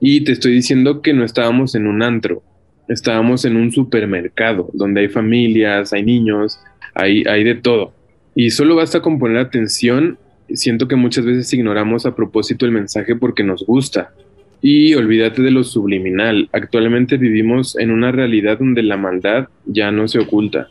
Y 0.00 0.24
te 0.24 0.32
estoy 0.32 0.52
diciendo 0.52 1.02
que 1.02 1.12
no 1.12 1.24
estábamos 1.24 1.74
en 1.74 1.86
un 1.86 2.02
antro, 2.02 2.42
estábamos 2.88 3.44
en 3.44 3.56
un 3.56 3.72
supermercado 3.72 4.70
donde 4.72 5.02
hay 5.02 5.08
familias, 5.08 5.92
hay 5.92 6.04
niños, 6.04 6.58
hay, 6.94 7.22
hay 7.24 7.44
de 7.44 7.56
todo. 7.56 7.92
Y 8.34 8.50
solo 8.50 8.76
basta 8.76 9.02
con 9.02 9.18
poner 9.18 9.36
atención. 9.36 10.18
Siento 10.54 10.88
que 10.88 10.96
muchas 10.96 11.26
veces 11.26 11.52
ignoramos 11.52 12.06
a 12.06 12.16
propósito 12.16 12.64
el 12.64 12.72
mensaje 12.72 13.14
porque 13.14 13.44
nos 13.44 13.66
gusta 13.66 14.14
y 14.62 14.94
olvídate 14.94 15.42
de 15.42 15.50
lo 15.50 15.64
subliminal. 15.64 16.48
Actualmente 16.52 17.16
vivimos 17.16 17.76
en 17.78 17.90
una 17.90 18.12
realidad 18.12 18.58
donde 18.58 18.82
la 18.82 18.96
maldad 18.96 19.48
ya 19.66 19.90
no 19.90 20.08
se 20.08 20.18
oculta. 20.18 20.68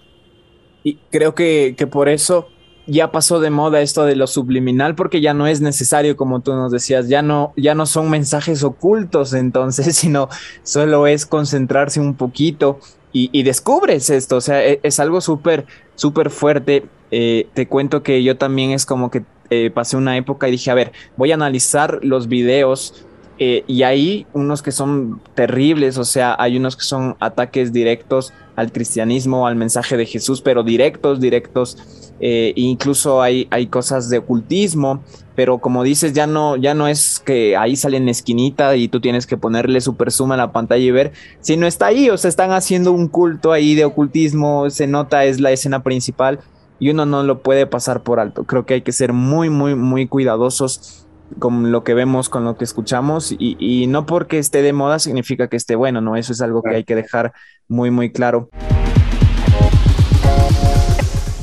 Y 0.84 0.98
creo 1.12 1.36
que, 1.36 1.76
por 1.92 2.10
eso 2.10 2.50
ya 2.88 3.12
pasó 3.12 3.40
de 3.40 3.50
moda 3.50 3.82
esto 3.82 4.06
de 4.06 4.16
lo 4.16 4.26
subliminal 4.26 4.96
porque 4.96 5.22
ya 5.22 5.34
no 5.34 5.46
es 5.46 5.62
necesario, 5.62 6.16
como 6.16 6.40
tú 6.40 6.54
nos 6.54 6.72
decías, 6.72 7.08
ya 7.08 7.22
no, 7.22 7.54
ya 7.56 7.76
no 7.76 7.86
son 7.86 8.10
mensajes 8.10 8.64
ocultos 8.64 9.34
entonces, 9.34 9.96
sino 9.98 10.30
solo 10.64 11.06
es 11.06 11.26
concentrarse 11.26 12.00
un 12.00 12.16
poquito 12.16 12.80
y, 13.12 13.42
descubres 13.42 14.12
esto, 14.12 14.38
o 14.38 14.42
sea, 14.42 14.64
e, 14.64 14.80
es, 14.84 15.00
algo 15.00 15.20
súper, 15.20 15.66
súper 15.96 16.30
fuerte. 16.30 16.86
Eh, 17.10 17.48
te 17.56 17.68
cuento 17.68 18.04
que 18.04 18.22
yo 18.24 18.38
también 18.38 18.70
es 18.70 18.86
como 18.86 19.10
que 19.10 19.24
eh, 19.50 19.72
pasé 19.72 19.98
una 19.98 20.16
época 20.16 20.48
y 20.48 20.52
dije, 20.52 20.70
a 20.70 20.76
ver, 20.76 20.92
voy 21.18 21.32
a 21.32 21.34
analizar 21.34 22.00
los 22.04 22.28
videos 22.28 23.08
eh, 23.42 23.64
y 23.68 23.84
hay 23.84 24.28
unos 24.34 24.62
que 24.62 24.74
son 24.74 25.22
terribles, 25.34 25.98
o 25.98 26.04
sea, 26.04 26.36
hay 26.38 26.58
unos 26.58 26.76
que 26.76 26.84
son 26.84 27.16
ataques 27.22 27.72
directos 27.72 28.34
al 28.58 28.74
cristianismo, 28.74 29.48
al 29.48 29.56
mensaje 29.56 29.96
de 29.96 30.06
Jesús, 30.06 30.42
pero 30.42 30.62
directos, 30.64 31.22
directos. 31.22 31.78
Eh, 32.20 32.52
incluso 32.58 33.22
hay, 33.22 33.48
hay 33.50 33.68
cosas 33.68 34.10
de 34.10 34.18
ocultismo, 34.18 35.02
pero 35.36 35.60
como 35.60 35.84
dices, 35.84 36.12
ya 36.12 36.28
no, 36.28 36.58
ya 36.58 36.74
no 36.74 36.90
es 36.90 37.22
que 37.22 37.56
ahí 37.56 37.78
sale 37.78 37.96
en 37.96 38.10
esquinita 38.10 38.76
y 38.76 38.90
tú 38.90 39.00
tienes 39.00 39.26
que 39.26 39.38
ponerle 39.38 39.80
super 39.80 40.12
suma 40.12 40.34
a 40.34 40.38
la 40.38 40.52
pantalla 40.52 40.84
y 40.84 40.92
ver, 40.92 41.14
sino 41.40 41.66
está 41.66 41.86
ahí, 41.86 42.10
o 42.10 42.18
sea, 42.18 42.28
están 42.28 42.52
haciendo 42.52 42.92
un 42.92 43.08
culto 43.08 43.54
ahí 43.54 43.74
de 43.74 43.86
ocultismo, 43.86 44.70
se 44.70 44.86
nota, 44.86 45.24
es 45.24 45.40
la 45.40 45.52
escena 45.52 45.82
principal 45.82 46.42
y 46.78 46.90
uno 46.90 47.06
no 47.06 47.24
lo 47.24 47.42
puede 47.42 47.68
pasar 47.68 48.04
por 48.04 48.20
alto. 48.20 48.44
Creo 48.44 48.66
que 48.66 48.74
hay 48.74 48.82
que 48.82 48.92
ser 48.92 49.14
muy, 49.14 49.50
muy, 49.50 49.76
muy 49.76 50.06
cuidadosos 50.08 51.06
con 51.38 51.72
lo 51.72 51.84
que 51.84 51.94
vemos, 51.94 52.30
con 52.30 52.44
lo 52.44 52.58
que 52.58 52.64
escuchamos, 52.64 53.36
y, 53.38 53.88
no 53.88 54.06
porque 54.06 54.40
esté 54.40 54.62
de 54.62 54.74
moda 54.74 55.00
significa 55.00 55.48
que 55.48 55.58
esté 55.58 55.76
bueno, 55.76 56.02
¿no? 56.02 56.16
Eso 56.16 56.34
es 56.34 56.42
algo 56.42 56.64
que 56.64 56.76
hay 56.76 56.84
que 56.84 56.96
dejar 56.96 57.34
muy, 57.68 57.92
muy 57.92 58.12
claro. 58.12 58.50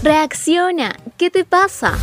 Reacciona, 0.02 0.96
¿qué 1.16 1.30
te 1.30 1.44
pasa? 1.44 1.94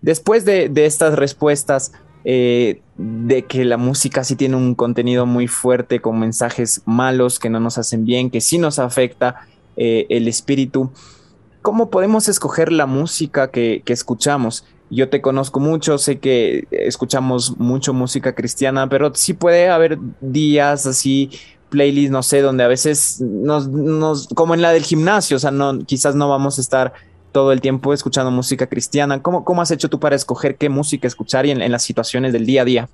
Después 0.00 0.44
de, 0.44 0.70
estas 0.74 1.14
respuestas, 1.14 1.92
eh, 2.24 2.80
de 2.96 3.44
que 3.44 3.64
la 3.64 3.76
música 3.76 4.24
sí 4.24 4.36
tiene 4.36 4.56
un 4.56 4.74
contenido 4.74 5.26
muy 5.26 5.48
fuerte 5.48 6.00
con 6.00 6.18
mensajes 6.18 6.82
malos 6.84 7.38
que 7.38 7.50
no 7.50 7.60
nos 7.60 7.78
hacen 7.78 8.04
bien, 8.04 8.30
que 8.30 8.40
sí 8.40 8.58
nos 8.58 8.78
afecta 8.78 9.46
eh, 9.76 10.06
el 10.08 10.28
espíritu 10.28 10.90
cómo 11.68 11.90
podemos 11.90 12.30
escoger 12.30 12.72
la 12.72 12.86
música 12.86 13.50
que, 13.50 13.82
escuchamos. 13.88 14.64
Yo 14.88 15.10
te 15.10 15.20
conozco 15.20 15.60
mucho, 15.60 15.98
sé 15.98 16.18
que 16.18 16.64
escuchamos 16.70 17.58
mucho 17.58 17.92
música 17.92 18.34
cristiana, 18.34 18.88
pero 18.88 19.14
sí 19.14 19.34
puede 19.34 19.68
haber 19.68 19.98
días 20.22 20.86
así, 20.86 21.28
playlists, 21.68 22.10
no 22.10 22.22
sé, 22.22 22.40
donde 22.40 22.64
a 22.64 22.68
veces 22.68 23.20
nos, 23.20 23.68
nos, 23.68 24.28
como 24.28 24.54
en 24.54 24.62
la 24.62 24.72
del 24.72 24.82
gimnasio, 24.82 25.36
o 25.36 25.40
sea, 25.40 25.50
no, 25.50 25.78
quizás 25.80 26.14
no 26.14 26.30
vamos 26.30 26.56
a 26.56 26.62
estar 26.62 26.94
todo 27.32 27.52
el 27.52 27.60
tiempo 27.60 27.92
escuchando 27.92 28.30
música 28.30 28.66
cristiana. 28.66 29.20
¿Cómo, 29.20 29.44
cómo 29.44 29.60
has 29.60 29.70
hecho 29.70 29.90
tú 29.90 30.00
para 30.00 30.16
escoger 30.16 30.56
qué 30.56 30.70
música 30.70 31.06
escuchar 31.06 31.44
y 31.44 31.50
en, 31.50 31.70
las 31.70 31.82
situaciones 31.82 32.32
del 32.32 32.46
día 32.46 32.62
a 32.62 32.64
día? 32.64 32.88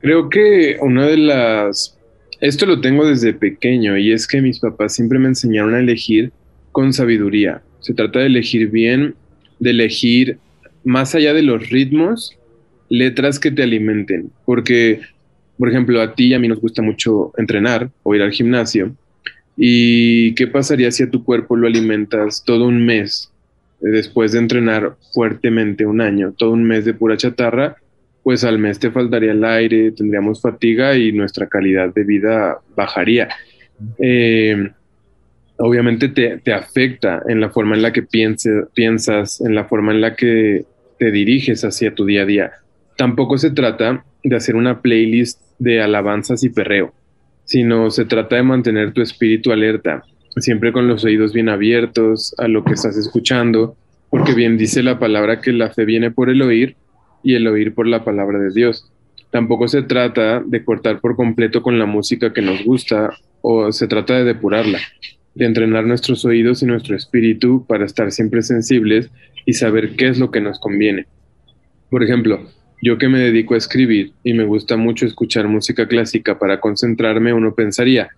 Creo 0.00 0.28
que 0.28 0.78
una 0.80 1.06
de 1.06 1.16
las... 1.16 1.96
Esto 2.40 2.66
lo 2.66 2.80
tengo 2.80 3.06
desde 3.06 3.34
pequeño 3.34 3.96
y 3.96 4.10
es 4.10 4.26
que 4.26 4.42
mis 4.42 4.58
papás 4.58 4.94
siempre 4.94 5.20
me 5.20 5.28
enseñaron 5.28 5.76
a 5.76 5.78
elegir 5.78 6.32
con 6.72 6.92
sabiduría. 6.92 7.62
Se 7.86 7.94
trata 7.94 8.18
de 8.18 8.26
elegir 8.26 8.68
bien, 8.68 9.14
de 9.60 9.70
elegir 9.70 10.38
más 10.82 11.14
allá 11.14 11.32
de 11.32 11.42
los 11.42 11.70
ritmos, 11.70 12.36
letras 12.88 13.38
que 13.38 13.52
te 13.52 13.62
alimenten. 13.62 14.32
Porque, 14.44 15.02
por 15.56 15.68
ejemplo, 15.68 16.02
a 16.02 16.12
ti 16.16 16.26
y 16.26 16.34
a 16.34 16.40
mí 16.40 16.48
nos 16.48 16.60
gusta 16.60 16.82
mucho 16.82 17.30
entrenar 17.38 17.88
o 18.02 18.12
ir 18.12 18.22
al 18.22 18.32
gimnasio. 18.32 18.92
¿Y 19.56 20.34
qué 20.34 20.48
pasaría 20.48 20.90
si 20.90 21.04
a 21.04 21.10
tu 21.12 21.22
cuerpo 21.22 21.54
lo 21.54 21.68
alimentas 21.68 22.42
todo 22.44 22.66
un 22.66 22.84
mes 22.84 23.30
después 23.80 24.32
de 24.32 24.40
entrenar 24.40 24.96
fuertemente 25.14 25.86
un 25.86 26.00
año, 26.00 26.34
todo 26.36 26.50
un 26.50 26.64
mes 26.64 26.84
de 26.84 26.92
pura 26.92 27.16
chatarra? 27.16 27.76
Pues 28.24 28.42
al 28.42 28.58
mes 28.58 28.80
te 28.80 28.90
faltaría 28.90 29.30
el 29.30 29.44
aire, 29.44 29.92
tendríamos 29.92 30.42
fatiga 30.42 30.96
y 30.96 31.12
nuestra 31.12 31.46
calidad 31.46 31.94
de 31.94 32.02
vida 32.02 32.58
bajaría. 32.74 33.28
Eh, 34.00 34.70
obviamente 35.58 36.08
te, 36.08 36.52
afecta 36.52 37.22
en 37.28 37.40
la 37.40 37.50
forma 37.50 37.76
en 37.76 37.82
la 37.82 37.92
que 37.92 38.02
piensas, 38.02 39.40
en 39.40 39.54
la 39.54 39.64
forma 39.64 39.92
en 39.92 40.00
la 40.00 40.14
que 40.14 40.64
te 40.98 41.10
diriges 41.10 41.64
hacia 41.64 41.94
tu 41.94 42.04
día 42.04 42.22
a 42.22 42.26
día. 42.26 42.52
Tampoco 42.96 43.38
se 43.38 43.50
trata 43.50 44.04
de 44.22 44.36
hacer 44.36 44.56
una 44.56 44.80
playlist 44.80 45.40
de 45.58 45.80
alabanzas 45.80 46.42
y 46.44 46.50
perreo, 46.50 46.92
sino 47.44 47.90
se 47.90 48.04
trata 48.04 48.36
de 48.36 48.42
mantener 48.42 48.92
tu 48.92 49.02
espíritu 49.02 49.52
alerta, 49.52 50.04
siempre 50.36 50.72
con 50.72 50.88
los 50.88 51.04
oídos 51.04 51.32
bien 51.32 51.48
abiertos 51.48 52.34
a 52.38 52.48
lo 52.48 52.64
que 52.64 52.74
estás 52.74 52.96
escuchando, 52.96 53.76
porque 54.10 54.34
bien 54.34 54.56
dice 54.56 54.82
la 54.82 54.98
palabra 54.98 55.40
que 55.40 55.52
la 55.52 55.70
fe 55.70 55.84
viene 55.84 56.10
por 56.10 56.30
el 56.30 56.42
oír 56.42 56.76
y 57.22 57.34
el 57.34 57.46
oír 57.46 57.74
por 57.74 57.86
la 57.86 58.04
palabra 58.04 58.38
de 58.38 58.52
Dios. 58.52 58.90
Tampoco 59.30 59.68
se 59.68 59.82
trata 59.82 60.40
de 60.40 60.64
cortar 60.64 61.00
por 61.00 61.16
completo 61.16 61.62
con 61.62 61.78
la 61.78 61.86
música 61.86 62.32
que 62.32 62.42
nos 62.42 62.64
gusta 62.64 63.10
o 63.42 63.72
se 63.72 63.86
trata 63.86 64.14
de 64.14 64.24
depurarla, 64.24 64.78
de 65.36 65.44
entrenar 65.44 65.84
nuestros 65.84 66.24
oídos 66.24 66.62
y 66.62 66.66
nuestro 66.66 66.96
espíritu 66.96 67.64
para 67.66 67.84
estar 67.84 68.10
siempre 68.10 68.42
sensibles 68.42 69.10
y 69.44 69.52
saber 69.52 69.94
qué 69.94 70.08
es 70.08 70.18
lo 70.18 70.30
que 70.30 70.40
nos 70.40 70.58
conviene. 70.58 71.06
Por 71.90 72.02
ejemplo, 72.02 72.48
yo 72.82 72.96
que 72.96 73.08
me 73.08 73.18
dedico 73.18 73.54
a 73.54 73.58
escribir 73.58 74.12
y 74.24 74.32
me 74.32 74.44
gusta 74.44 74.78
mucho 74.78 75.04
escuchar 75.06 75.46
música 75.46 75.86
clásica 75.88 76.38
para 76.38 76.58
concentrarme, 76.58 77.34
uno 77.34 77.54
pensaría, 77.54 78.08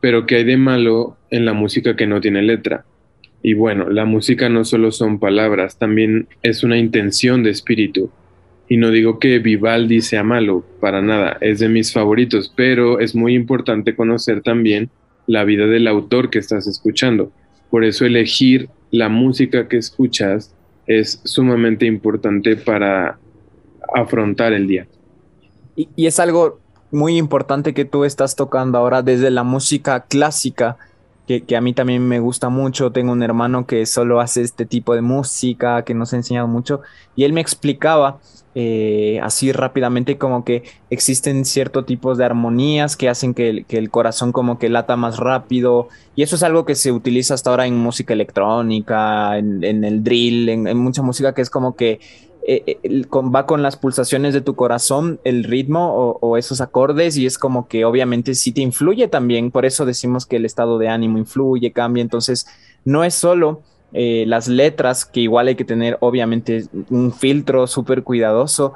pero 0.00 0.26
¿qué 0.26 0.36
hay 0.36 0.44
de 0.44 0.56
malo 0.56 1.16
en 1.30 1.44
la 1.44 1.52
música 1.52 1.94
que 1.94 2.08
no 2.08 2.20
tiene 2.20 2.42
letra? 2.42 2.84
Y 3.40 3.54
bueno, 3.54 3.88
la 3.88 4.04
música 4.04 4.48
no 4.48 4.64
solo 4.64 4.90
son 4.90 5.20
palabras, 5.20 5.78
también 5.78 6.26
es 6.42 6.64
una 6.64 6.76
intención 6.76 7.44
de 7.44 7.50
espíritu. 7.50 8.10
Y 8.68 8.78
no 8.78 8.90
digo 8.90 9.20
que 9.20 9.38
Vivaldi 9.38 10.00
sea 10.00 10.24
malo, 10.24 10.64
para 10.80 11.02
nada, 11.02 11.38
es 11.40 11.60
de 11.60 11.68
mis 11.68 11.92
favoritos, 11.92 12.52
pero 12.56 12.98
es 12.98 13.14
muy 13.14 13.34
importante 13.34 13.94
conocer 13.94 14.40
también 14.40 14.90
la 15.26 15.44
vida 15.44 15.66
del 15.66 15.86
autor 15.86 16.30
que 16.30 16.38
estás 16.38 16.66
escuchando. 16.66 17.32
Por 17.70 17.84
eso 17.84 18.04
elegir 18.04 18.68
la 18.90 19.08
música 19.08 19.68
que 19.68 19.76
escuchas 19.76 20.54
es 20.86 21.20
sumamente 21.24 21.86
importante 21.86 22.56
para 22.56 23.18
afrontar 23.94 24.52
el 24.52 24.66
día. 24.66 24.86
Y, 25.76 25.88
es 26.06 26.20
algo 26.20 26.60
muy 26.90 27.16
importante 27.16 27.74
que 27.74 27.84
tú 27.84 28.04
estás 28.04 28.36
tocando 28.36 28.78
ahora 28.78 29.02
desde 29.02 29.30
la 29.30 29.42
música 29.42 30.04
clásica, 30.04 30.76
que, 31.26 31.42
que, 31.42 31.56
a 31.56 31.60
mí 31.60 31.72
también 31.72 32.06
me 32.06 32.20
gusta 32.20 32.48
mucho. 32.48 32.92
Tengo 32.92 33.12
un 33.12 33.22
hermano 33.22 33.66
que 33.66 33.86
solo 33.86 34.20
hace 34.20 34.42
este 34.42 34.66
tipo 34.66 34.94
de 34.94 35.02
música, 35.02 35.82
que 35.82 35.94
nos 35.94 36.12
ha 36.12 36.16
enseñado 36.16 36.48
mucho, 36.48 36.80
y 37.16 37.24
él 37.24 37.32
me 37.32 37.40
explicaba 37.40 38.18
eh, 38.56 39.18
así 39.20 39.50
rápidamente 39.50 40.16
como 40.16 40.44
que 40.44 40.62
existen 40.88 41.44
ciertos 41.44 41.86
tipos 41.86 42.18
de 42.18 42.24
armonías 42.24 42.96
que 42.96 43.08
hacen 43.08 43.34
que 43.34 43.64
el, 43.68 43.90
corazón 43.90 44.30
como 44.30 44.60
que 44.60 44.68
lata 44.68 44.94
más 44.94 45.16
rápido 45.16 45.88
y 46.14 46.22
eso 46.22 46.36
es 46.36 46.44
algo 46.44 46.64
que 46.64 46.76
se 46.76 46.92
utiliza 46.92 47.34
hasta 47.34 47.50
ahora 47.50 47.66
en 47.66 47.76
música 47.76 48.12
electrónica, 48.12 49.38
en, 49.38 49.64
el 49.64 50.04
drill, 50.04 50.48
en, 50.48 50.78
mucha 50.78 51.02
música 51.02 51.34
que 51.34 51.42
es 51.42 51.50
como 51.50 51.74
que 51.74 51.98
eh, 52.46 52.78
eh, 52.82 53.02
va 53.12 53.46
con 53.46 53.62
las 53.62 53.76
pulsaciones 53.76 54.34
de 54.34 54.42
tu 54.42 54.54
corazón 54.54 55.18
el 55.24 55.44
ritmo 55.44 56.18
o, 56.20 56.36
esos 56.36 56.60
acordes 56.60 57.16
y 57.16 57.24
es 57.24 57.38
como 57.38 57.68
que 57.68 57.86
obviamente 57.86 58.34
sí 58.34 58.52
te 58.52 58.60
influye 58.60 59.08
también, 59.08 59.50
por 59.50 59.64
eso 59.64 59.86
decimos 59.86 60.26
que 60.26 60.36
el 60.36 60.44
estado 60.44 60.76
de 60.76 60.88
ánimo 60.88 61.16
influye, 61.16 61.72
cambia, 61.72 62.02
entonces 62.02 62.46
no 62.84 63.02
es 63.02 63.14
solo 63.14 63.62
eh, 63.94 64.24
las 64.26 64.48
letras, 64.48 65.06
que 65.06 65.20
igual 65.20 65.48
hay 65.48 65.54
que 65.54 65.64
tener 65.64 65.96
obviamente 66.00 66.66
un 66.90 67.12
filtro 67.12 67.66
súper 67.66 68.02
cuidadoso, 68.02 68.74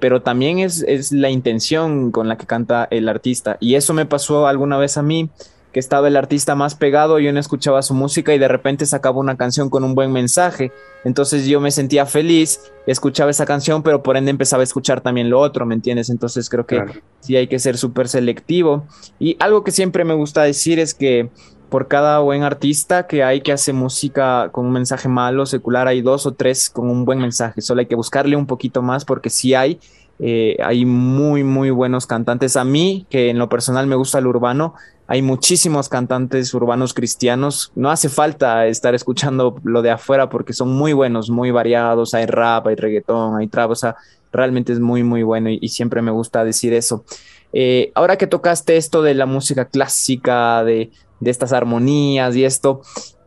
pero 0.00 0.20
también 0.20 0.58
es, 0.58 1.12
la 1.12 1.30
intención 1.30 2.10
con 2.10 2.26
la 2.26 2.36
que 2.36 2.44
canta 2.44 2.88
el 2.90 3.08
artista. 3.08 3.56
Y 3.60 3.76
eso 3.76 3.94
me 3.94 4.04
pasó 4.04 4.48
alguna 4.48 4.78
vez 4.78 4.96
a 4.96 5.02
mí, 5.02 5.30
que 5.76 5.80
estaba 5.80 6.08
el 6.08 6.16
artista 6.16 6.54
más 6.54 6.74
pegado, 6.74 7.18
yo 7.18 7.30
no 7.34 7.38
escuchaba 7.38 7.82
su 7.82 7.92
música 7.92 8.34
y 8.34 8.38
de 8.38 8.48
repente 8.48 8.86
sacaba 8.86 9.18
una 9.18 9.36
canción 9.36 9.68
con 9.68 9.84
un 9.84 9.94
buen 9.94 10.10
mensaje. 10.10 10.72
Entonces 11.04 11.44
yo 11.44 11.60
me 11.60 11.70
sentía 11.70 12.06
feliz, 12.06 12.72
escuchaba 12.86 13.30
esa 13.30 13.44
canción, 13.44 13.82
pero 13.82 14.02
por 14.02 14.16
ende 14.16 14.30
empezaba 14.30 14.62
a 14.62 14.64
escuchar 14.64 15.02
también 15.02 15.28
lo 15.28 15.38
otro, 15.38 15.66
¿me 15.66 15.74
entiendes? 15.74 16.08
Entonces 16.08 16.48
creo 16.48 16.64
que 16.64 16.82
sí 17.20 17.36
hay 17.36 17.46
que 17.46 17.58
ser 17.58 17.76
súper 17.76 18.08
selectivo. 18.08 18.86
Y 19.18 19.36
algo 19.38 19.64
que 19.64 19.70
siempre 19.70 20.06
me 20.06 20.14
gusta 20.14 20.44
decir 20.44 20.78
es 20.78 20.94
que 20.94 21.28
por 21.68 21.88
cada 21.88 22.20
buen 22.20 22.42
artista 22.42 23.06
que 23.06 23.22
hay 23.22 23.42
que 23.42 23.52
hace 23.52 23.74
música 23.74 24.48
con 24.52 24.64
un 24.64 24.72
mensaje 24.72 25.10
malo, 25.10 25.44
secular, 25.44 25.88
hay 25.88 26.00
dos 26.00 26.24
o 26.24 26.32
tres 26.32 26.70
con 26.70 26.88
un 26.88 27.04
buen 27.04 27.18
mensaje. 27.18 27.60
Solo 27.60 27.80
hay 27.80 27.86
que 27.86 27.96
buscarle 27.96 28.34
un 28.34 28.46
poquito 28.46 28.80
más 28.80 29.04
porque 29.04 29.28
sí 29.28 29.52
hay. 29.52 29.78
Eh, 30.18 30.56
hay 30.64 30.86
muy, 30.86 31.44
muy 31.44 31.68
buenos 31.68 32.06
cantantes. 32.06 32.56
A 32.56 32.64
mí, 32.64 33.06
que 33.10 33.28
en 33.28 33.38
lo 33.38 33.50
personal 33.50 33.86
me 33.86 33.96
gusta 33.96 34.18
el 34.18 34.26
urbano, 34.26 34.74
hay 35.08 35.22
muchísimos 35.22 35.88
cantantes 35.88 36.52
urbanos 36.52 36.92
cristianos. 36.92 37.70
No 37.74 37.90
hace 37.90 38.08
falta 38.08 38.66
estar 38.66 38.94
escuchando 38.94 39.60
lo 39.62 39.82
de 39.82 39.90
afuera 39.90 40.28
porque 40.28 40.52
son 40.52 40.72
muy 40.72 40.92
buenos, 40.92 41.30
muy 41.30 41.50
variados. 41.50 42.14
Hay 42.14 42.26
rap, 42.26 42.66
hay 42.66 42.74
reggaetón, 42.74 43.36
hay 43.36 43.46
trap. 43.46 43.70
O 43.70 43.76
sea, 43.76 43.96
realmente 44.32 44.72
es 44.72 44.80
muy, 44.80 45.04
muy 45.04 45.22
bueno 45.22 45.48
y, 45.50 45.68
siempre 45.68 46.02
me 46.02 46.10
gusta 46.10 46.44
decir 46.44 46.72
eso. 46.72 47.04
Eh, 47.52 47.92
ahora 47.94 48.16
que 48.16 48.26
tocaste 48.26 48.76
esto 48.76 49.02
de 49.02 49.14
la 49.14 49.26
música 49.26 49.66
clásica, 49.66 50.64
de, 50.64 50.90
de 51.20 51.30
estas 51.30 51.52
armonías 51.52 52.34
y 52.34 52.44
esto. 52.44 52.82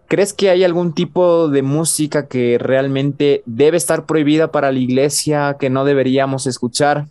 ¿Crees 0.07 0.33
que 0.33 0.49
hay 0.49 0.63
algún 0.63 0.93
tipo 0.93 1.49
de 1.49 1.61
música 1.61 2.27
que 2.27 2.57
realmente 2.57 3.43
debe 3.45 3.77
estar 3.77 4.05
prohibida 4.05 4.51
para 4.51 4.71
la 4.71 4.79
iglesia, 4.79 5.55
que 5.59 5.69
no 5.69 5.85
deberíamos 5.85 6.47
escuchar? 6.47 7.07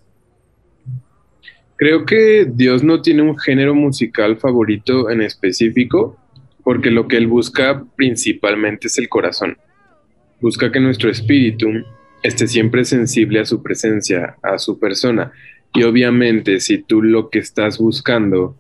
Creo 1.79 2.05
que 2.05 2.45
Dios 2.45 2.83
no 2.83 3.03
tiene 3.03 3.23
un 3.23 3.39
género 3.39 3.73
musical 3.73 4.37
favorito 4.37 5.11
en 5.11 5.23
específico, 5.23 6.19
porque 6.65 6.91
lo 6.91 7.07
que 7.07 7.17
Él 7.17 7.29
busca 7.29 7.85
principalmente 7.95 8.89
es 8.89 8.99
el 8.99 9.09
corazón. 9.09 9.57
Busca 10.41 10.73
que 10.73 10.81
nuestro 10.81 11.09
espíritu 11.09 11.69
esté 12.25 12.49
siempre 12.49 12.85
sensible 12.85 13.39
a 13.39 13.45
su 13.45 13.63
presencia, 13.63 14.37
a 14.43 14.59
su 14.59 14.81
persona. 14.81 15.31
Y 15.73 15.85
obviamente 15.85 16.59
si 16.59 16.79
tú 16.79 17.01
lo 17.01 17.31
que 17.31 17.39
estás 17.39 17.79
buscando 17.79 18.57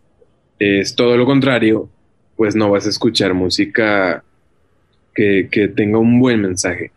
es 0.60 0.94
todo 0.94 1.16
lo 1.16 1.26
contrario, 1.26 1.90
pues 2.36 2.54
no 2.54 2.70
vas 2.70 2.86
a 2.86 2.90
escuchar 2.90 3.34
música 3.34 4.22
que, 5.12 5.48
que 5.50 5.66
tenga 5.66 5.98
un 5.98 6.20
buen 6.20 6.40
mensaje. 6.40 6.92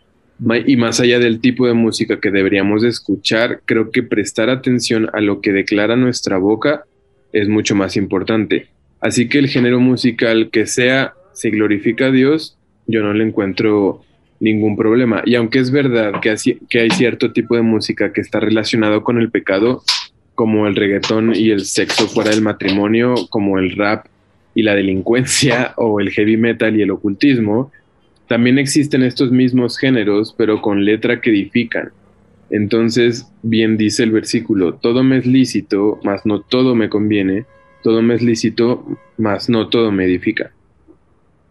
Y 0.65 0.75
más 0.75 0.99
allá 0.99 1.19
del 1.19 1.39
tipo 1.39 1.67
de 1.67 1.73
música 1.73 2.19
que 2.19 2.31
deberíamos 2.31 2.83
escuchar, 2.83 3.61
creo 3.65 3.91
que 3.91 4.01
prestar 4.01 4.49
atención 4.49 5.07
a 5.13 5.21
lo 5.21 5.39
que 5.39 5.51
declara 5.51 5.95
nuestra 5.95 6.37
boca 6.37 6.85
es 7.31 7.47
mucho 7.47 7.75
más 7.75 7.95
importante. 7.95 8.67
Así 8.99 9.29
que 9.29 9.37
el 9.37 9.47
género 9.47 9.79
musical 9.79 10.49
que 10.51 10.65
sea, 10.65 11.13
si 11.33 11.51
glorifica 11.51 12.07
a 12.07 12.11
Dios, 12.11 12.57
yo 12.87 13.03
no 13.03 13.13
le 13.13 13.23
encuentro 13.23 14.03
ningún 14.39 14.75
problema. 14.75 15.21
Y 15.25 15.35
aunque 15.35 15.59
es 15.59 15.71
verdad 15.71 16.19
que, 16.21 16.35
que 16.67 16.79
hay 16.79 16.89
cierto 16.89 17.31
tipo 17.31 17.55
de 17.55 17.61
música 17.61 18.11
que 18.11 18.21
está 18.21 18.39
relacionado 18.39 19.03
con 19.03 19.19
el 19.19 19.29
pecado, 19.29 19.83
como 20.33 20.65
el 20.65 20.75
reggaetón 20.75 21.35
y 21.35 21.51
el 21.51 21.65
sexo 21.65 22.07
fuera 22.07 22.31
del 22.31 22.41
matrimonio, 22.41 23.13
como 23.29 23.59
el 23.59 23.75
rap 23.75 24.07
y 24.55 24.63
la 24.63 24.73
delincuencia, 24.73 25.73
o 25.77 25.99
el 25.99 26.09
heavy 26.09 26.37
metal 26.37 26.75
y 26.75 26.81
el 26.81 26.91
ocultismo, 26.91 27.71
también 28.31 28.59
existen 28.59 29.03
estos 29.03 29.29
mismos 29.29 29.77
géneros, 29.77 30.33
pero 30.37 30.61
con 30.61 30.85
letra 30.85 31.19
que 31.19 31.31
edifican. 31.31 31.91
Entonces, 32.49 33.27
bien 33.41 33.75
dice 33.75 34.03
el 34.03 34.11
versículo, 34.11 34.75
todo 34.75 35.03
me 35.03 35.17
es 35.17 35.25
lícito, 35.25 35.99
mas 36.01 36.25
no 36.25 36.39
todo 36.39 36.73
me 36.73 36.87
conviene, 36.89 37.45
todo 37.83 38.01
me 38.01 38.15
es 38.15 38.21
lícito, 38.21 38.85
mas 39.17 39.49
no 39.49 39.67
todo 39.67 39.91
me 39.91 40.05
edifica. 40.05 40.53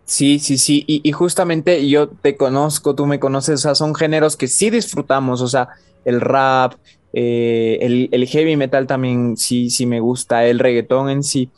Sí, 0.07 0.39
sí, 0.39 0.57
sí, 0.57 0.83
y, 0.87 1.13
justamente 1.13 1.87
yo 1.87 2.09
te 2.09 2.39
conozco, 2.39 2.95
tú 2.95 3.05
me 3.05 3.21
conoces, 3.21 3.57
o 3.57 3.63
sea, 3.63 3.75
son 3.75 3.95
géneros 3.95 4.39
que 4.39 4.49
sí 4.49 4.71
disfrutamos, 4.71 5.43
o 5.43 5.49
sea, 5.49 5.69
el 6.07 6.23
rap, 6.23 6.77
eh, 7.13 7.77
el, 7.83 8.09
el, 8.11 8.27
heavy 8.27 8.57
metal 8.57 8.87
también 8.87 9.37
sí, 9.37 9.69
sí 9.69 9.85
me 9.85 10.01
gusta, 10.01 10.47
el 10.47 10.59
reggaetón 10.59 11.11
en 11.11 11.25
sí, 11.25 11.51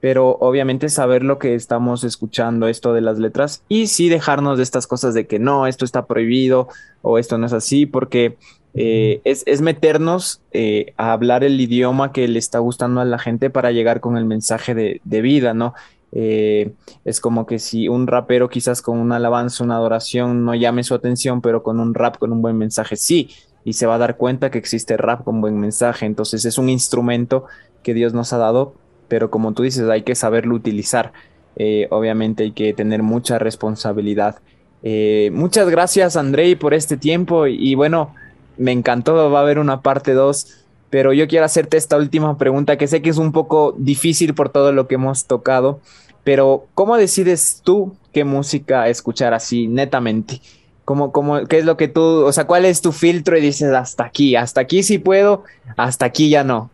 pero 0.00 0.36
obviamente 0.40 0.88
saber 0.88 1.22
lo 1.22 1.38
que 1.38 1.54
estamos 1.54 2.04
escuchando, 2.04 2.68
esto 2.68 2.92
de 2.92 3.00
las 3.00 3.18
letras, 3.18 3.62
y 3.68 3.86
sí 3.86 4.08
dejarnos 4.08 4.58
de 4.58 4.62
estas 4.62 4.86
cosas 4.86 5.14
de 5.14 5.26
que 5.26 5.38
no, 5.38 5.66
esto 5.66 5.84
está 5.84 6.06
prohibido 6.06 6.68
o 7.02 7.18
esto 7.18 7.38
no 7.38 7.46
es 7.46 7.52
así, 7.52 7.86
porque 7.86 8.36
eh, 8.74 9.22
es, 9.24 9.62
meternos 9.62 10.42
eh, 10.52 10.92
a 10.98 11.12
hablar 11.12 11.44
el 11.44 11.58
idioma 11.58 12.12
que 12.12 12.28
le 12.28 12.38
está 12.38 12.58
gustando 12.58 13.00
a 13.00 13.06
la 13.06 13.18
gente 13.18 13.48
para 13.48 13.72
llegar 13.72 14.00
con 14.00 14.18
el 14.18 14.26
mensaje 14.26 14.74
de, 14.74 15.20
vida, 15.22 15.54
¿no? 15.54 15.72
Eh, 16.12 16.72
es 17.04 17.20
como 17.20 17.46
que 17.46 17.58
si 17.58 17.88
un 17.88 18.06
rapero 18.06 18.50
quizás 18.50 18.82
con 18.82 18.98
una 18.98 19.16
alabanza, 19.16 19.64
una 19.64 19.76
adoración 19.76 20.44
no 20.44 20.54
llame 20.54 20.84
su 20.84 20.94
atención, 20.94 21.40
pero 21.40 21.62
con 21.62 21.80
un 21.80 21.94
rap 21.94 22.18
con 22.18 22.32
un 22.32 22.42
buen 22.42 22.58
mensaje 22.58 22.96
sí, 22.96 23.30
y 23.64 23.72
se 23.72 23.86
va 23.86 23.94
a 23.94 23.98
dar 23.98 24.18
cuenta 24.18 24.50
que 24.50 24.58
existe 24.58 24.98
rap 24.98 25.24
con 25.24 25.40
buen 25.40 25.58
mensaje, 25.58 26.04
entonces 26.04 26.44
es 26.44 26.58
un 26.58 26.68
instrumento 26.68 27.46
que 27.82 27.94
Dios 27.94 28.12
nos 28.12 28.34
ha 28.34 28.38
dado 28.38 28.74
pero 29.08 29.30
como 29.30 29.52
tú 29.52 29.62
dices, 29.62 29.88
hay 29.88 30.02
que 30.02 30.14
saberlo 30.14 30.54
utilizar. 30.54 31.12
Eh, 31.56 31.88
obviamente 31.90 32.44
hay 32.44 32.52
que 32.52 32.72
tener 32.72 33.02
mucha 33.02 33.38
responsabilidad. 33.38 34.36
Eh, 34.82 35.30
muchas 35.32 35.68
gracias, 35.68 36.16
Andrei, 36.16 36.54
por 36.54 36.74
este 36.74 36.96
tiempo. 36.96 37.46
Y, 37.46 37.74
bueno, 37.74 38.14
me 38.58 38.72
encantó, 38.72 39.30
va 39.30 39.40
a 39.40 39.42
haber 39.42 39.58
una 39.58 39.80
parte 39.80 40.12
2, 40.12 40.64
pero 40.90 41.12
yo 41.12 41.26
quiero 41.28 41.44
hacerte 41.44 41.76
esta 41.76 41.96
última 41.96 42.38
pregunta 42.38 42.76
que 42.76 42.86
sé 42.86 43.02
que 43.02 43.10
es 43.10 43.18
un 43.18 43.32
poco 43.32 43.74
difícil 43.76 44.34
por 44.34 44.50
todo 44.50 44.72
lo 44.72 44.86
que 44.86 44.94
hemos 44.94 45.26
tocado, 45.26 45.80
pero 46.24 46.66
¿cómo 46.74 46.96
decides 46.96 47.60
tú 47.64 47.96
qué 48.12 48.24
música 48.24 48.88
escuchar 48.88 49.34
así, 49.34 49.66
netamente? 49.66 50.40
¿Cómo, 50.84 51.10
cómo, 51.10 51.46
¿Qué 51.46 51.58
es 51.58 51.64
lo 51.64 51.76
que 51.76 51.88
tú, 51.88 52.24
o 52.24 52.32
sea, 52.32 52.46
cuál 52.46 52.64
es 52.64 52.80
tu 52.80 52.92
filtro 52.92 53.36
y 53.36 53.40
dices 53.40 53.72
hasta 53.72 54.04
aquí, 54.04 54.36
hasta 54.36 54.60
aquí 54.60 54.82
sí 54.82 54.98
puedo, 54.98 55.44
hasta 55.76 56.06
aquí 56.06 56.30
ya 56.30 56.44
no? 56.44 56.70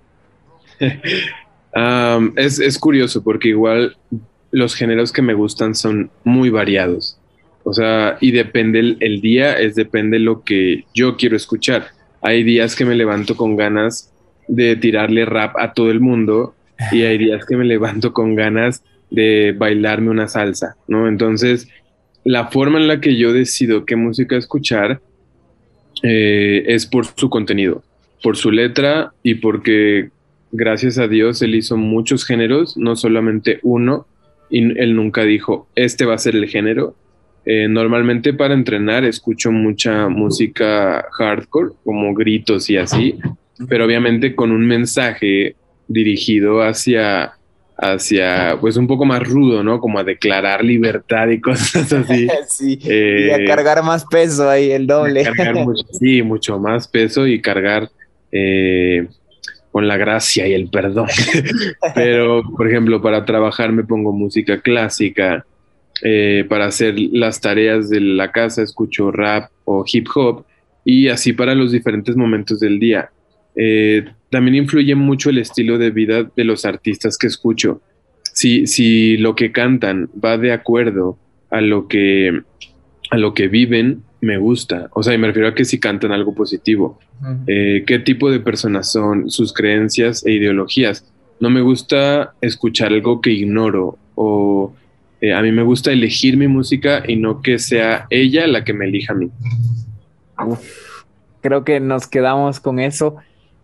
es, 2.36 2.78
curioso 2.78 3.22
porque 3.22 3.48
igual 3.48 3.96
los 4.50 4.74
géneros 4.74 5.12
que 5.12 5.22
me 5.22 5.34
gustan 5.34 5.74
son 5.74 6.10
muy 6.24 6.50
variados. 6.50 7.18
O 7.64 7.72
sea, 7.72 8.18
y 8.20 8.32
depende 8.32 8.96
el, 8.98 9.20
día, 9.20 9.54
es 9.54 9.74
depende 9.74 10.18
lo 10.18 10.42
que 10.42 10.84
yo 10.94 11.16
quiero 11.16 11.36
escuchar. 11.36 11.86
Hay 12.20 12.42
días 12.42 12.74
que 12.76 12.84
me 12.84 12.94
levanto 12.94 13.36
con 13.36 13.56
ganas 13.56 14.12
de 14.48 14.76
tirarle 14.76 15.24
rap 15.24 15.56
a 15.56 15.72
todo 15.72 15.90
el 15.90 16.00
mundo 16.00 16.54
y 16.90 17.02
hay 17.02 17.18
días 17.18 17.46
que 17.46 17.56
me 17.56 17.64
levanto 17.64 18.12
con 18.12 18.34
ganas 18.34 18.82
de 19.10 19.54
bailarme 19.56 20.10
una 20.10 20.26
salsa, 20.26 20.76
¿no? 20.88 21.06
Entonces, 21.06 21.68
la 22.24 22.48
forma 22.48 22.78
en 22.78 22.88
la 22.88 23.00
que 23.00 23.16
yo 23.16 23.32
decido 23.32 23.84
qué 23.84 23.94
música 23.94 24.36
escuchar 24.36 25.00
eh, 26.02 26.64
es 26.66 26.86
por 26.86 27.06
su 27.06 27.30
contenido, 27.30 27.82
por 28.22 28.36
su 28.36 28.50
letra 28.50 29.12
y 29.22 29.36
porque 29.36 30.10
gracias 30.52 30.98
a 30.98 31.08
Dios, 31.08 31.42
él 31.42 31.54
hizo 31.54 31.76
muchos 31.76 32.24
géneros, 32.24 32.76
no 32.76 32.94
solamente 32.94 33.58
uno, 33.62 34.06
y 34.50 34.78
él 34.78 34.94
nunca 34.94 35.22
dijo, 35.22 35.66
este 35.74 36.04
va 36.04 36.14
a 36.14 36.18
ser 36.18 36.36
el 36.36 36.46
género. 36.46 36.94
Eh, 37.44 37.66
normalmente 37.68 38.32
para 38.34 38.54
entrenar 38.54 39.04
escucho 39.04 39.50
mucha 39.50 40.08
música 40.08 41.04
hardcore, 41.10 41.72
como 41.84 42.14
gritos 42.14 42.70
y 42.70 42.76
así, 42.76 43.18
pero 43.68 43.84
obviamente 43.84 44.36
con 44.36 44.52
un 44.52 44.64
mensaje 44.64 45.56
dirigido 45.88 46.62
hacia, 46.62 47.32
hacia, 47.78 48.58
pues 48.60 48.76
un 48.76 48.86
poco 48.86 49.04
más 49.06 49.26
rudo, 49.26 49.64
¿no? 49.64 49.80
Como 49.80 49.98
a 49.98 50.04
declarar 50.04 50.62
libertad 50.62 51.28
y 51.28 51.40
cosas 51.40 51.92
así. 51.92 52.28
sí, 52.46 52.78
y 52.80 53.30
a 53.30 53.38
eh, 53.38 53.44
cargar 53.46 53.82
más 53.82 54.04
peso 54.04 54.48
ahí, 54.48 54.70
el 54.70 54.86
doble. 54.86 55.24
sí, 55.98 56.22
mucho 56.22 56.58
más 56.58 56.86
peso 56.86 57.26
y 57.26 57.40
cargar... 57.40 57.88
Eh, 58.30 59.08
con 59.72 59.88
la 59.88 59.96
gracia 59.96 60.46
y 60.46 60.52
el 60.52 60.68
perdón. 60.68 61.08
Pero, 61.94 62.42
por 62.56 62.68
ejemplo, 62.68 63.00
para 63.02 63.24
trabajar 63.24 63.72
me 63.72 63.82
pongo 63.82 64.12
música 64.12 64.60
clásica, 64.60 65.44
eh, 66.02 66.44
para 66.48 66.66
hacer 66.66 66.94
las 66.98 67.40
tareas 67.40 67.88
de 67.88 68.00
la 68.00 68.30
casa 68.32 68.62
escucho 68.62 69.10
rap 69.10 69.50
o 69.64 69.84
hip 69.90 70.08
hop 70.14 70.44
y 70.84 71.08
así 71.08 71.32
para 71.32 71.54
los 71.54 71.72
diferentes 71.72 72.16
momentos 72.16 72.60
del 72.60 72.78
día. 72.78 73.10
Eh, 73.56 74.04
también 74.30 74.56
influye 74.56 74.94
mucho 74.94 75.30
el 75.30 75.38
estilo 75.38 75.78
de 75.78 75.90
vida 75.90 76.24
de 76.24 76.44
los 76.44 76.64
artistas 76.64 77.16
que 77.16 77.26
escucho. 77.28 77.80
Si, 78.32 78.66
si 78.66 79.16
lo 79.16 79.34
que 79.34 79.52
cantan 79.52 80.10
va 80.22 80.38
de 80.38 80.52
acuerdo 80.52 81.18
a 81.50 81.60
lo 81.60 81.86
que, 81.86 82.42
a 83.10 83.16
lo 83.16 83.34
que 83.34 83.48
viven, 83.48 84.02
me 84.22 84.38
gusta. 84.38 84.88
O 84.92 85.02
sea, 85.02 85.12
y 85.12 85.18
me 85.18 85.26
refiero 85.26 85.48
a 85.48 85.54
que 85.54 85.64
si 85.64 85.78
cantan 85.78 86.12
algo 86.12 86.32
positivo. 86.32 86.98
Eh, 87.46 87.82
¿Qué 87.86 87.98
tipo 87.98 88.30
de 88.30 88.40
personas 88.40 88.90
son? 88.90 89.28
Sus 89.30 89.52
creencias 89.52 90.24
e 90.24 90.32
ideologías. 90.32 91.04
No 91.40 91.50
me 91.50 91.60
gusta 91.60 92.32
escuchar 92.40 92.92
algo 92.92 93.20
que 93.20 93.30
ignoro 93.30 93.98
o 94.14 94.72
eh, 95.20 95.34
a 95.34 95.42
mí 95.42 95.50
me 95.50 95.64
gusta 95.64 95.90
elegir 95.90 96.36
mi 96.36 96.46
música 96.46 97.02
y 97.06 97.16
no 97.16 97.42
que 97.42 97.58
sea 97.58 98.06
ella 98.10 98.46
la 98.46 98.64
que 98.64 98.72
me 98.72 98.86
elija 98.86 99.12
a 99.12 99.16
mí. 99.16 99.30
creo 101.40 101.64
que 101.64 101.80
nos 101.80 102.06
quedamos 102.06 102.60
con 102.60 102.78
eso. 102.78 103.16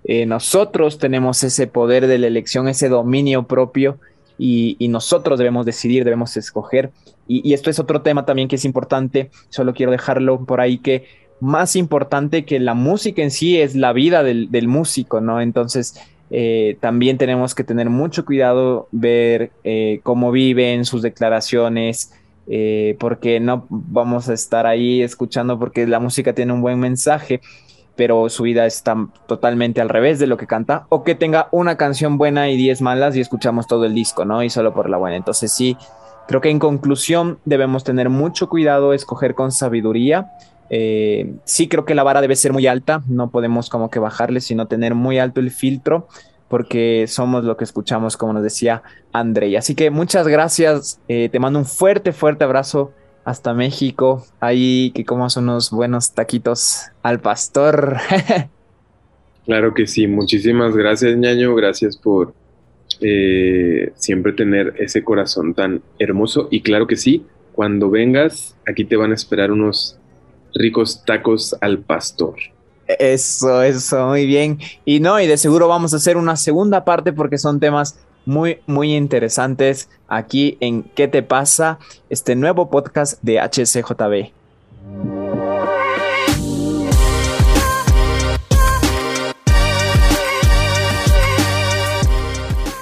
Eh, 0.03 0.27
nosotros 0.27 0.99
tenemos 0.99 1.45
ese 1.45 1.69
poder 1.69 2.09
de 2.09 2.19
la 2.19 2.27
elección, 2.27 2.67
ese 2.67 2.89
dominio 2.89 3.45
propio 3.45 4.01
y, 4.39 4.77
nosotros 4.89 5.39
debemos 5.39 5.67
decidir, 5.67 6.05
debemos 6.05 6.37
escoger. 6.37 6.91
Y, 7.27 7.53
esto 7.53 7.71
es 7.71 7.79
otro 7.79 8.03
tema 8.03 8.25
también 8.25 8.49
que 8.49 8.57
es 8.57 8.65
importante, 8.65 9.31
solo 9.49 9.75
quiero 9.75 9.93
dejarlo 9.93 10.45
por 10.45 10.61
ahí 10.61 10.79
que 10.79 11.05
más 11.41 11.77
importante 11.77 12.45
que 12.45 12.59
la 12.59 12.75
música 12.75 13.23
en 13.23 13.31
sí 13.31 13.61
es 13.61 13.75
la 13.75 13.93
vida 13.93 14.23
del, 14.23 14.69
músico, 14.69 15.21
¿no? 15.21 15.41
Entonces, 15.41 16.01
eh, 16.31 16.77
también 16.81 17.17
tenemos 17.17 17.55
que 17.55 17.65
tener 17.65 17.91
mucho 17.91 18.25
cuidado, 18.25 18.89
ver 18.91 19.51
eh, 19.65 20.01
cómo 20.03 20.33
viven 20.33 20.85
sus 20.85 21.03
declaraciones, 21.03 22.13
eh, 22.51 22.97
porque 22.99 23.41
no 23.41 23.67
vamos 23.69 24.31
a 24.31 24.35
estar 24.35 24.67
ahí 24.67 25.03
escuchando 25.03 25.59
porque 25.59 25.87
la 25.87 26.01
música 26.01 26.33
tiene 26.33 26.55
un 26.55 26.63
buen 26.63 26.81
mensaje, 26.81 27.43
pero 27.99 28.29
su 28.29 28.45
vida 28.45 28.65
está 28.65 28.97
totalmente 29.27 29.81
al 29.81 29.89
revés 29.89 30.21
de 30.21 30.29
lo 30.29 30.37
que 30.37 30.47
canta, 30.47 30.87
o 30.89 31.03
que 31.03 31.17
tenga 31.17 31.49
una 31.51 31.77
canción 31.77 32.17
buena 32.17 32.49
y 32.49 32.57
diez 32.57 32.81
malas 32.81 33.17
y 33.17 33.21
escuchamos 33.21 33.67
todo 33.67 33.87
el 33.87 33.93
disco, 33.93 34.25
¿no? 34.25 34.45
Y 34.45 34.51
solo 34.51 34.73
por 34.73 34.89
la 34.89 34.99
buena. 34.99 35.17
Entonces 35.17 35.51
sí, 35.51 35.77
creo 36.29 36.41
que 36.41 36.49
en 36.49 36.61
conclusión 36.61 37.41
debemos 37.45 37.83
tener 37.83 38.09
mucho 38.09 38.49
cuidado, 38.49 38.93
escoger 38.93 39.35
con 39.35 39.51
sabiduría. 39.51 40.31
Eh, 40.71 41.35
sí 41.43 41.67
creo 41.67 41.85
que 41.85 41.97
la 41.97 42.05
vara 42.05 42.21
debe 42.21 42.37
ser 42.37 42.53
muy 42.53 42.69
alta, 42.69 43.03
no 43.09 43.31
podemos 43.31 43.69
como 43.69 43.91
que 43.91 43.99
bajarle, 43.99 44.41
sino 44.41 44.69
tener 44.69 44.95
muy 44.95 45.19
alto 45.19 45.41
el 45.41 45.51
filtro, 45.51 46.07
porque 46.47 47.07
somos 47.09 47.43
lo 47.43 47.57
que 47.57 47.65
escuchamos, 47.65 48.17
como 48.17 48.33
nos 48.33 48.45
decía 48.45 48.85
Andrei. 49.13 49.57
Así 49.57 49.75
que 49.75 49.91
muchas 49.91 50.29
gracias, 50.29 51.01
eh, 51.09 51.31
te 51.33 51.41
mando 51.41 51.59
un 51.59 51.67
fuerte, 51.67 52.13
fuerte 52.13 52.45
abrazo 52.45 52.93
hasta 53.29 53.53
México, 53.53 54.25
ahí 54.41 54.91
que 54.95 55.05
comas 55.05 55.37
unos 55.37 55.71
buenos 55.71 56.15
taquitos 56.15 56.85
al 57.03 57.21
pastor. 57.21 57.99
Claro 59.45 59.73
que 59.73 59.87
sí, 59.87 60.07
muchísimas 60.07 60.77
gracias 60.77 61.17
ñaño, 61.17 61.55
gracias 61.55 61.97
por 61.97 62.35
eh, 63.01 63.93
siempre 63.95 64.35
tener 64.35 64.75
ese 64.79 65.03
corazón 65.03 65.55
tan 65.55 65.81
hermoso 65.99 66.49
y 66.51 66.61
claro 66.61 66.87
que 66.87 66.97
sí, 66.97 67.25
cuando 67.55 67.89
vengas 67.89 68.55
aquí 68.67 68.85
te 68.85 68.97
van 68.97 69.13
a 69.13 69.15
esperar 69.15 69.51
unos 69.51 69.99
ricos 70.55 71.03
tacos 71.07 71.57
al 71.63 71.79
pastor. 71.79 72.35
Eso, 72.87 73.63
eso, 73.63 74.09
muy 74.09 74.27
bien. 74.27 74.59
Y 74.85 75.01
no, 75.01 75.19
y 75.19 75.27
de 75.27 75.39
seguro 75.39 75.67
vamos 75.67 75.95
a 75.95 75.97
hacer 75.97 76.19
una 76.19 76.37
segunda 76.37 76.85
parte 76.85 77.15
porque 77.15 77.39
son 77.39 77.59
temas 77.59 77.99
muy, 78.29 78.61
muy 78.67 78.95
interesantes 78.95 79.89
aquí 80.07 80.59
en 80.61 80.83
¿Qué 80.83 81.09
te 81.09 81.23
pasa? 81.23 81.79
Este 82.11 82.37
nuevo 82.37 82.69
podcast 82.69 83.23
de 83.23 83.41
HCJB. 83.41 84.33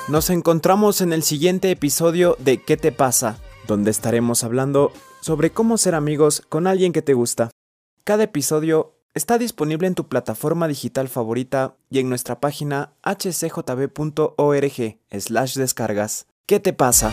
Nos 0.08 0.30
encontramos 0.30 1.00
en 1.00 1.12
el 1.12 1.22
siguiente 1.22 1.70
episodio 1.70 2.36
de 2.40 2.60
¿Qué 2.60 2.76
te 2.76 2.90
pasa? 2.90 3.38
donde 3.68 3.92
estaremos 3.92 4.42
hablando 4.42 4.92
sobre 5.20 5.50
cómo 5.50 5.78
ser 5.78 5.94
amigos 5.94 6.42
con 6.48 6.66
alguien 6.66 6.92
que 6.92 7.02
te 7.02 7.14
gusta. 7.14 7.50
Cada 8.02 8.24
episodio 8.24 8.95
está 9.16 9.38
disponible 9.38 9.88
en 9.88 9.94
tu 9.94 10.08
plataforma 10.08 10.68
digital 10.68 11.08
favorita 11.08 11.74
y 11.88 12.00
en 12.00 12.10
nuestra 12.10 12.38
página 12.38 12.92
hcjb.org 13.02 14.98
slash 15.10 15.54
descargas. 15.56 16.26
¿Qué 16.44 16.60
te 16.60 16.74
pasa? 16.74 17.12